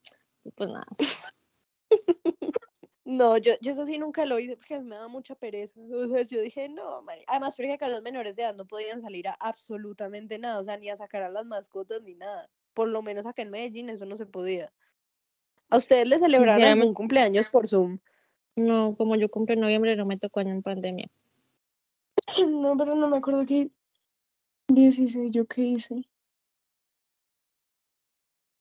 [0.44, 0.88] Y pues nada.
[3.10, 5.80] No, yo, yo eso sí nunca lo hice porque a mí me daba mucha pereza.
[5.92, 7.24] O sea, yo dije, no, mari-".
[7.26, 10.78] Además, porque acá los menores de edad no podían salir a absolutamente nada, o sea,
[10.78, 12.48] ni a sacar a las mascotas ni nada.
[12.76, 14.72] Por lo menos acá en Medellín eso no se podía.
[15.72, 17.98] ¿A ustedes les celebraron algún Sinceramente- cumpleaños por Zoom?
[18.56, 21.10] No, como yo compré en noviembre, no me tocó año en pandemia.
[22.48, 23.72] No, pero no me acuerdo qué.
[24.68, 26.08] 16, ¿yo qué hice?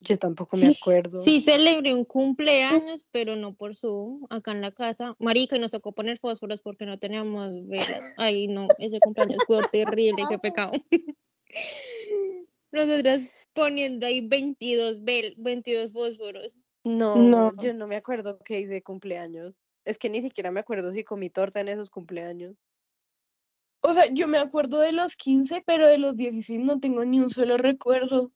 [0.00, 1.16] Yo tampoco me acuerdo.
[1.16, 5.16] Sí celebré un cumpleaños, pero no por Zoom, acá en la casa.
[5.18, 8.08] Marica, y nos tocó poner fósforos porque no teníamos velas.
[8.16, 10.72] Ay, no, ese cumpleaños fue terrible, qué pecado.
[12.70, 16.56] Nosotras poniendo ahí 22, vel 22 fósforos.
[16.84, 17.52] No, No.
[17.60, 19.60] yo no me acuerdo qué hice de cumpleaños.
[19.84, 22.56] Es que ni siquiera me acuerdo si comí torta en esos cumpleaños.
[23.80, 27.20] O sea, yo me acuerdo de los 15, pero de los 16 no tengo ni
[27.20, 28.32] un solo recuerdo.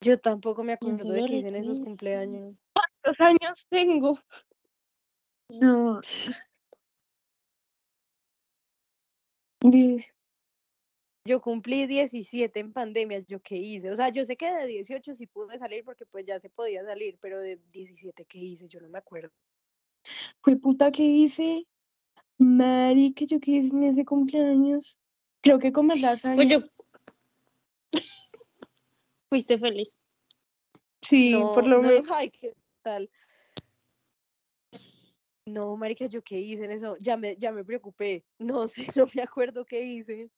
[0.00, 2.54] Yo tampoco me ¿En acuerdo de qué hice en esos cumpleaños.
[2.72, 4.18] ¿Cuántos años tengo?
[5.60, 6.00] No.
[11.24, 13.90] Yo cumplí 17 en pandemia, ¿yo qué hice?
[13.90, 16.84] O sea, yo sé que de 18 sí pude salir porque pues ya se podía
[16.84, 18.68] salir, pero de 17 ¿qué hice?
[18.68, 19.30] Yo no me acuerdo.
[20.40, 21.66] ¿Fue puta que hice?
[22.38, 24.98] Marica, ¿yo qué hice en ese cumpleaños?
[25.40, 26.36] Creo que comer lasaña.
[26.36, 26.60] Pues yo.
[29.36, 29.98] Fuiste feliz.
[31.02, 32.08] Sí, por No, lo no, menos.
[32.14, 33.10] ay, ¿qué tal?
[35.44, 36.96] No, marica, ¿yo qué hice en eso?
[37.00, 38.24] Ya me, ya me preocupé.
[38.38, 40.30] No sé, no me acuerdo qué hice.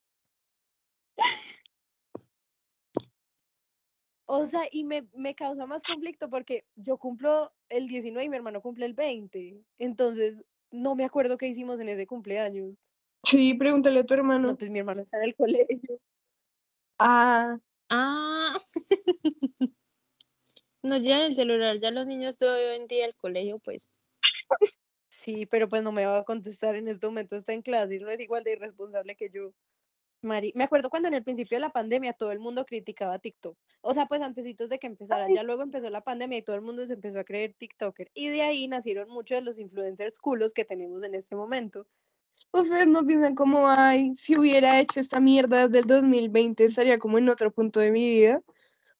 [4.26, 8.36] O sea, y me, me causa más conflicto porque yo cumplo el 19 y mi
[8.36, 9.62] hermano cumple el 20.
[9.78, 12.74] Entonces, no me acuerdo qué hicimos en ese cumpleaños.
[13.30, 14.48] Sí, pregúntale a tu hermano.
[14.48, 16.00] No, pues mi hermano está en el colegio.
[16.98, 17.60] Ah,
[17.90, 18.54] Ah.
[20.82, 23.88] Nos llevan el celular, ya los niños todavía en día al colegio, pues.
[25.08, 27.98] Sí, pero pues no me va a contestar en este momento, está en clase y
[27.98, 29.52] no es igual de irresponsable que yo.
[30.22, 33.56] Mari, me acuerdo cuando en el principio de la pandemia todo el mundo criticaba TikTok.
[33.82, 36.62] O sea, pues antesitos de que empezara, ya luego empezó la pandemia y todo el
[36.62, 38.10] mundo se empezó a creer TikToker.
[38.14, 41.86] Y de ahí nacieron muchos de los influencers culos que tenemos en este momento.
[42.52, 47.18] Ustedes no piensan como, ay, si hubiera hecho esta mierda desde el 2020 estaría como
[47.18, 48.40] en otro punto de mi vida.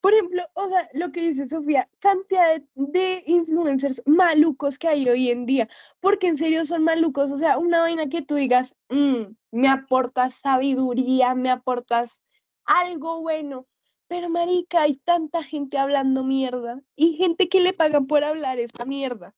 [0.01, 5.09] Por ejemplo, o sea, lo que dice Sofía, cantidad de, de influencers malucos que hay
[5.09, 5.68] hoy en día,
[6.01, 10.34] porque en serio son malucos, o sea, una vaina que tú digas, "Mm, me aportas
[10.34, 12.22] sabiduría, me aportas
[12.64, 13.66] algo bueno,
[14.07, 18.84] pero marica, hay tanta gente hablando mierda y gente que le pagan por hablar esta
[18.84, 19.34] mierda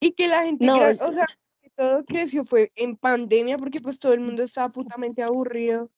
[0.00, 1.26] y que la gente, No, o sea,
[1.76, 5.90] todo creció fue en pandemia porque pues todo el mundo estaba putamente aburrido.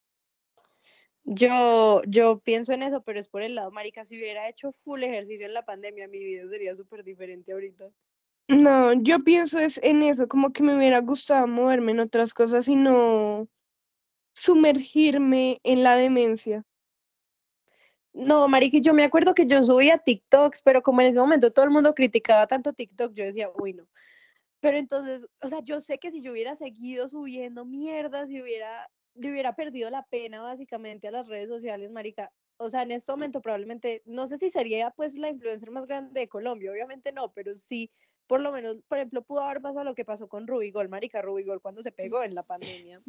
[1.25, 5.03] Yo, yo pienso en eso, pero es por el lado, marica, si hubiera hecho full
[5.03, 7.91] ejercicio en la pandemia, mi vida sería súper diferente ahorita.
[8.49, 12.69] No, yo pienso es en eso, como que me hubiera gustado moverme en otras cosas
[12.69, 13.49] y no
[14.35, 16.65] sumergirme en la demencia.
[18.13, 21.65] No, marica, yo me acuerdo que yo subía TikToks, pero como en ese momento todo
[21.65, 23.89] el mundo criticaba tanto TikTok, yo decía, uy, no.
[24.61, 28.89] Pero entonces, o sea, yo sé que si yo hubiera seguido subiendo mierda, si hubiera,
[29.15, 32.33] le hubiera perdido la pena básicamente a las redes sociales, marica.
[32.59, 36.21] O sea, en este momento probablemente, no sé si sería pues la influencer más grande
[36.21, 37.91] de Colombia, obviamente no, pero sí,
[38.27, 41.61] por lo menos, por ejemplo, pudo haber pasado lo que pasó con Rubigol, marica, Rubigol
[41.61, 43.03] cuando se pegó en la pandemia.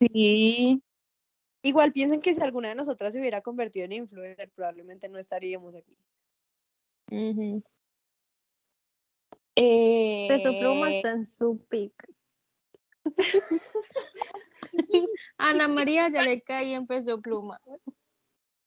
[0.00, 0.82] Sí.
[1.62, 5.74] Igual piensen que si alguna de nosotras se hubiera convertido en influencer, probablemente no estaríamos
[5.74, 5.96] aquí.
[9.54, 11.92] Peso Pluma está en su pick.
[15.38, 17.60] Ana María ya le cae en Peso Pluma.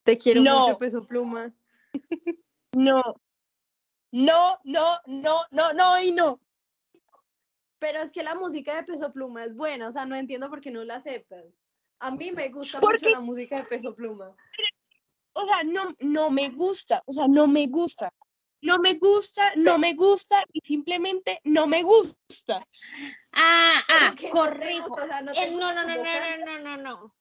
[0.04, 0.68] Te quiero No.
[0.68, 1.52] mucho, Peso Pluma.
[2.74, 3.02] no.
[4.10, 6.40] No, no, no, no, no y no.
[7.78, 10.60] Pero es que la música de Peso Pluma es buena, o sea, no entiendo por
[10.62, 11.44] qué no la aceptas.
[12.00, 14.34] A mí me gusta Porque- mucho la música de Peso Pluma.
[15.34, 18.12] O sea, no, no me gusta, o sea, no me gusta.
[18.60, 22.64] No me gusta, no me gusta y simplemente no me gusta.
[23.32, 24.88] Ah, ah, ¿Por qué no te corrijo.
[24.88, 25.04] gusta?
[25.04, 27.14] O sea, no te Eh, no, no, gusta no, no, no, no, no, no.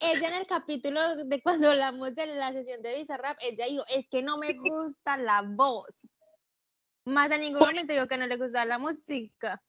[0.00, 4.08] Ella en el capítulo de cuando hablamos de la sesión de Bizarrap, ella dijo, es
[4.08, 6.08] que no me gusta la voz.
[7.04, 9.62] Más en ningún Por- momento dijo que no le gustaba la música.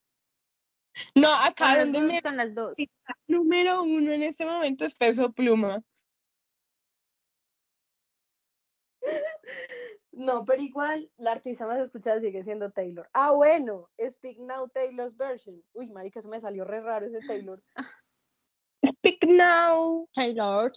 [1.16, 2.78] No, acá donde me me gustan las dos.
[3.28, 5.82] número uno en este momento es peso pluma.
[10.16, 13.10] No, pero igual la artista más escuchada sigue siendo Taylor.
[13.14, 15.62] Ah, bueno, Speak Now Taylor's version.
[15.74, 17.62] Uy, marica, eso me salió re raro ese Taylor.
[19.00, 20.08] Speak now.
[20.14, 20.72] Taylor.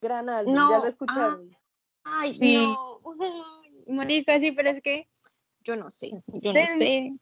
[0.00, 1.56] Gran álbum, ya No, lo ah, escucharon.
[2.04, 2.54] Ay, Sí.
[2.54, 3.00] no.
[3.64, 5.08] Ay, Mónica, sí, pero es que
[5.62, 6.10] yo no sé.
[6.26, 7.12] Yo no sé.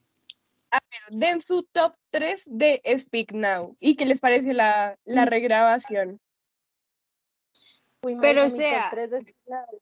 [1.09, 3.77] Den su top 3 de Speak Now.
[3.79, 5.29] ¿Y qué les parece la, la Mm.
[5.29, 6.19] regrabación?
[8.03, 9.81] Uy, pero, marica, o top sea- tres de Speak Now.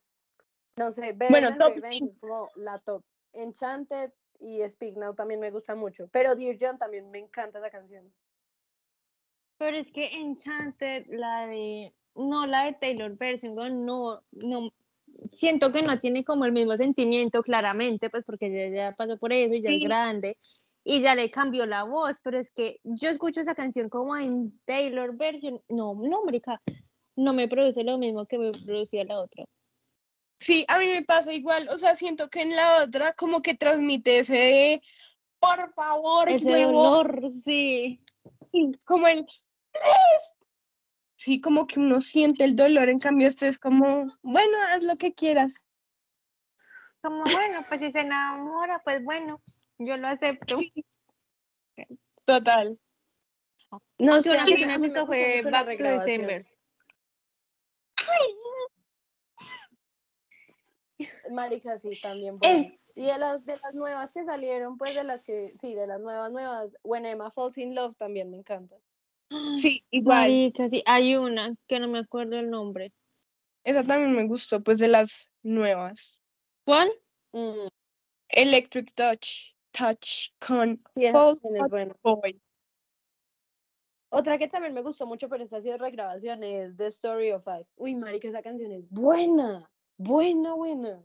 [0.81, 3.03] No sé, Bueno, Better top Revenge es como la top.
[3.33, 6.07] Enchanted y Speak Now también me gusta mucho.
[6.11, 8.11] Pero Dear John también me encanta esa canción.
[9.59, 11.93] Pero es que Enchanted, la de.
[12.15, 13.53] No, la de Taylor version,
[13.85, 14.71] no, no.
[15.29, 19.53] Siento que no tiene como el mismo sentimiento, claramente, pues porque ya pasó por eso
[19.53, 20.35] y ya es grande.
[20.83, 24.59] Y ya le cambió la voz, pero es que yo escucho esa canción como en
[24.65, 25.61] Taylor version.
[25.69, 26.59] No, no, marica,
[27.15, 29.45] no me produce lo mismo que me producía la otra.
[30.41, 31.69] Sí, a mí me pasa igual.
[31.69, 34.81] O sea, siento que en la otra como que transmite ese de,
[35.39, 36.71] por favor, Ese huevo".
[36.83, 38.03] dolor, sí.
[38.41, 39.25] Sí, como el.
[41.15, 44.95] Sí, como que uno siente el dolor, en cambio este es como, bueno, haz lo
[44.95, 45.67] que quieras.
[47.01, 49.39] Como bueno, pues si se enamora, pues bueno,
[49.77, 50.57] yo lo acepto.
[50.57, 50.73] Sí.
[52.25, 52.79] Total.
[53.99, 55.83] No Aunque sé, una que me gustó fue Back to.
[55.83, 56.45] December.
[61.31, 62.37] Marica, sí, también.
[62.41, 62.67] Es-.
[62.95, 65.99] Y de las, de las nuevas que salieron, pues de las que, sí, de las
[66.01, 68.75] nuevas, nuevas, When Emma Falls in Love también me encanta.
[69.55, 70.29] Sí, igual.
[70.29, 72.91] Marica, sí, hay una que no me acuerdo el nombre.
[73.63, 76.21] Esa también me gustó, pues de las nuevas.
[76.65, 76.91] ¿Cuál?
[77.31, 77.67] Mm,
[78.29, 81.95] Electric Touch, Touch con esa Fall.
[82.01, 82.41] Boy.
[84.09, 87.47] Otra que también me gustó mucho, pero esta sí es regrabación, es The Story of
[87.47, 87.71] Us.
[87.77, 91.01] Uy, marica, esa canción es buena, buena, buena.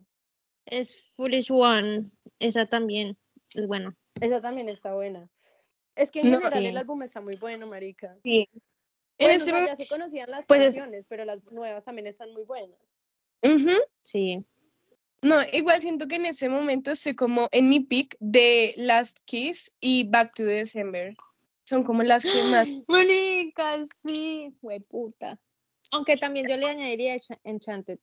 [0.66, 2.10] Es Foolish One.
[2.38, 3.16] Esa también
[3.54, 3.96] es buena.
[4.20, 5.28] Esa también está buena.
[5.94, 8.16] Es que en No, general el álbum está muy bueno, marica.
[8.22, 8.48] Sí.
[9.18, 12.06] En este o sea, ya se conocían las Pues es- canciones, pero las nuevas también
[12.06, 12.78] están muy buenas.
[13.42, 13.70] Ujú.
[14.02, 14.44] Sí.
[15.22, 19.72] No, igual siento que en este momento estoy como en mi pick de Last Kiss
[19.80, 21.14] y Back to December.
[21.64, 22.68] Son como las que más.
[22.88, 24.54] Marica, sí.
[24.88, 25.40] puta.
[25.92, 27.98] Aunque también yo le añadiría Encha- Enchanted.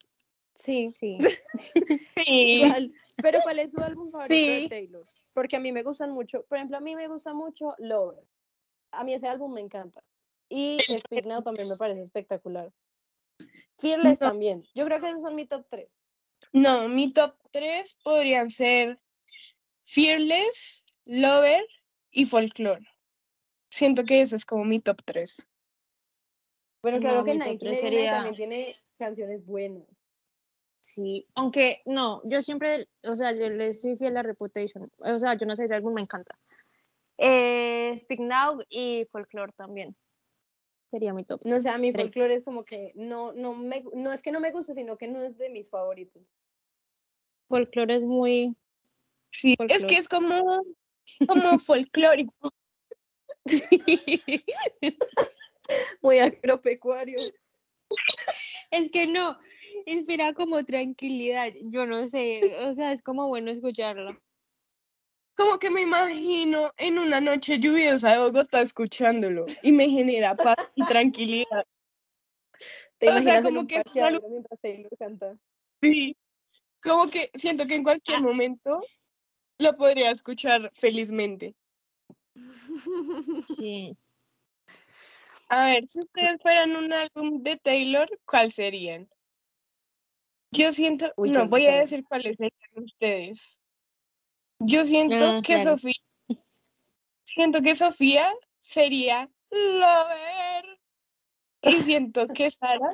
[0.55, 1.17] Sí, Sí.
[2.25, 2.93] igual.
[3.21, 4.61] Pero ¿cuál es su álbum favorito Sí.
[4.63, 5.03] de Taylor?
[5.33, 8.23] Porque a mí me gustan mucho, por ejemplo, a mí me gusta mucho Lover.
[8.91, 10.03] A mí ese álbum me encanta.
[10.49, 12.71] Y Speak Now también me parece espectacular.
[13.79, 14.29] Fearless No.
[14.29, 14.63] también.
[14.75, 15.89] Yo creo que esos son mi top 3.
[16.51, 18.99] No, mi top 3 podrían ser
[19.83, 21.65] Fearless, Lover
[22.11, 22.85] y Folklore.
[23.69, 25.47] Siento que ese es como mi top 3.
[26.83, 29.87] Bueno, claro No, que mi top tres 1989 sería- también tiene canciones buenas.
[30.84, 34.91] Sí, aunque no, yo siempre, o sea, yo le soy fiel a Reputation.
[34.97, 36.38] O sea, yo no sé, ese álbum me encanta.
[37.17, 39.95] Eh, Speak Now y Folklore también.
[40.91, 41.39] sería mi top.
[41.45, 42.13] No sé, a mí Tres.
[42.13, 45.07] folclore es como que no, no me, no es que no me guste, sino que
[45.07, 46.21] no es de mis favoritos.
[47.47, 48.53] Folclore es muy...
[49.31, 50.65] Sí, es que es como,
[51.25, 52.51] como folclórico.
[56.01, 57.19] Muy agropecuario.
[58.69, 59.39] Es que no,
[59.86, 64.19] inspira como tranquilidad, yo no sé, o sea, es como bueno escucharlo.
[65.36, 70.55] Como que me imagino en una noche lluviosa de Bogotá escuchándolo y me genera paz
[70.75, 71.65] y tranquilidad.
[72.99, 73.81] Te O sea, como que
[74.29, 75.38] mientras Taylor canta.
[75.81, 76.15] Sí.
[76.81, 78.79] Como que siento que en cualquier momento
[79.57, 81.55] lo podría escuchar felizmente.
[83.57, 83.97] Sí.
[85.49, 89.07] A ver, si ustedes fueran un álbum de Taylor, ¿cuál serían?
[90.53, 93.59] Yo siento, Uy, no, no voy a decir cuáles serían ustedes.
[94.59, 95.71] Yo siento Ah, que claro.
[95.71, 95.93] Sofía,
[97.23, 100.79] siento que Sofía sería Lover.
[101.63, 102.89] Y siento que Sara,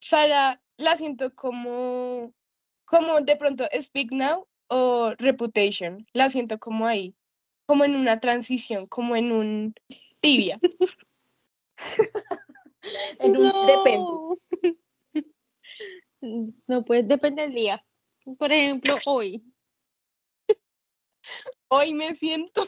[0.00, 2.32] Sara la siento como,
[2.84, 6.04] como de pronto Speak Now o Reputation.
[6.12, 7.14] La siento como ahí,
[7.66, 9.74] como en una transición, como en un
[10.20, 10.58] tibia.
[13.18, 14.78] En un depende.
[16.20, 16.52] No.
[16.66, 17.84] No, pues depende del día.
[18.38, 19.42] Por ejemplo, hoy.
[21.68, 22.66] Hoy me siento.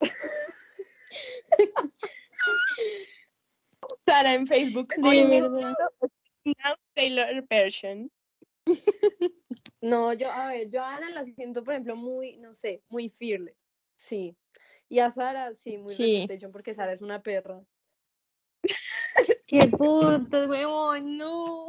[4.06, 4.94] Sara en Facebook.
[4.96, 5.56] De Hoy me verdad.
[5.56, 5.82] siento
[6.44, 8.10] Now Taylor version.
[9.80, 13.10] No, yo, a ver, yo a Ana la siento, por ejemplo, muy, no sé, muy
[13.10, 13.56] fearless.
[13.94, 14.36] Sí.
[14.88, 16.26] Y a Sara, sí, muy Sí.
[16.50, 17.62] porque Sara es una perra.
[19.46, 21.16] ¡Qué puto, huevón!
[21.16, 21.66] ¡No!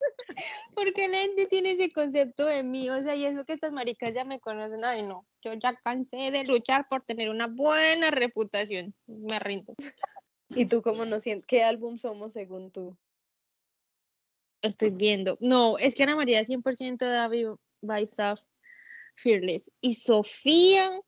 [0.74, 4.14] Porque la gente tiene ese concepto de mí, o sea, y eso que estas maricas
[4.14, 8.94] ya me conocen, ay no, yo ya cansé de luchar por tener una buena reputación,
[9.06, 9.74] me rindo.
[10.50, 11.46] ¿Y tú cómo no sientes?
[11.46, 12.96] ¿Qué álbum somos según tú?
[14.62, 15.38] Estoy viendo.
[15.40, 17.46] No, es que Ana María 100% da vi-
[17.80, 18.40] vibes of
[19.16, 19.70] Fearless.
[19.80, 21.00] Y Sofía,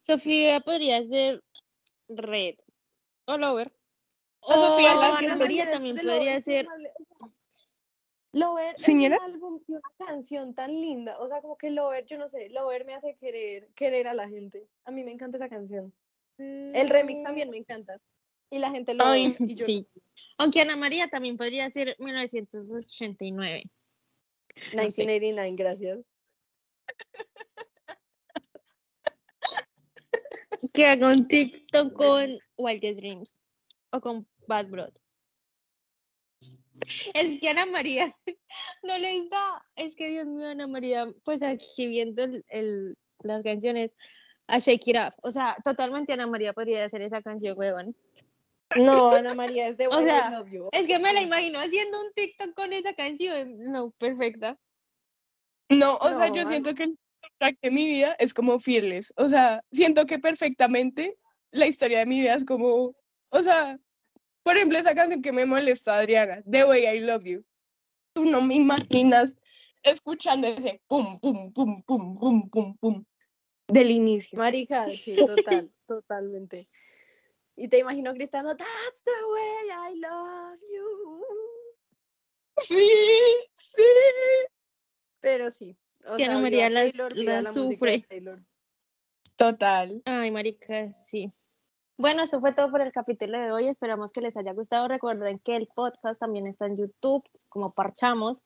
[0.00, 1.42] Sofía podría ser
[2.08, 2.56] Red
[3.24, 3.72] o Lover.
[4.42, 6.68] A Sofía O la Ana María también podría ser.
[8.36, 9.16] Lover ¿Señora?
[9.16, 11.18] es un álbum y una canción tan linda.
[11.20, 14.28] O sea, como que Lover, yo no sé, Lover me hace querer, querer a la
[14.28, 14.68] gente.
[14.84, 15.94] A mí me encanta esa canción.
[16.36, 17.98] El remix también me encanta.
[18.50, 19.66] Y la gente lo Ay, odia, y yo no.
[19.66, 19.88] Sí.
[20.36, 23.64] Aunque Ana María también podría ser 1989.
[24.74, 25.06] No sé.
[25.06, 26.00] 1989, gracias.
[30.74, 33.36] Que haga un TikTok con Wildest Dreams
[33.92, 34.92] o con Bad Blood.
[37.14, 38.14] Es que Ana María
[38.82, 43.42] no les da, es que Dios mío, Ana María, pues aquí viendo el, el- las
[43.42, 43.94] canciones
[44.46, 47.96] a Shake It Off, o sea, totalmente Ana María podría hacer esa canción, huevón.
[48.76, 50.68] No, Ana María es de O sea, Love You.
[50.72, 54.58] Es que me la imagino haciendo un TikTok con esa canción, no, perfecta.
[55.68, 59.12] No, o sea, yo Ana- siento que el soundtrack de mi vida es como Fearless.
[59.16, 61.16] O sea, siento que perfectamente
[61.50, 62.94] la historia de mi vida es como,
[63.30, 63.78] o sea,
[64.46, 67.44] por ejemplo, esa canción que me molesta, Adriana, The Way I Love You.
[68.12, 69.36] Tú no me imaginas
[69.82, 73.04] escuchando ese pum, pum, pum, pum, pum, pum, pum
[73.66, 74.38] del inicio.
[74.38, 76.68] Marica, sí, total, totalmente.
[77.56, 81.24] Y te imagino gritando, That's the way I love you.
[82.58, 82.88] Sí,
[83.52, 83.82] sí.
[85.18, 85.76] Pero sí.
[86.06, 88.06] O sea, María las- Taylor, las la sufre.
[88.08, 88.40] Taylor.
[89.34, 90.02] Total.
[90.04, 91.32] Ay, marica, sí.
[91.98, 93.68] Bueno, eso fue todo por el capítulo de hoy.
[93.68, 94.86] Esperamos que les haya gustado.
[94.86, 98.44] Recuerden que el podcast también está en YouTube, como Parchamos.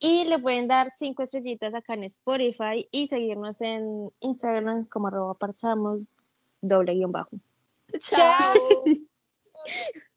[0.00, 5.34] Y le pueden dar cinco estrellitas acá en Spotify y seguirnos en Instagram como arroba
[5.34, 6.08] parchamos
[6.60, 7.30] doble guion bajo.
[8.00, 8.52] Chao.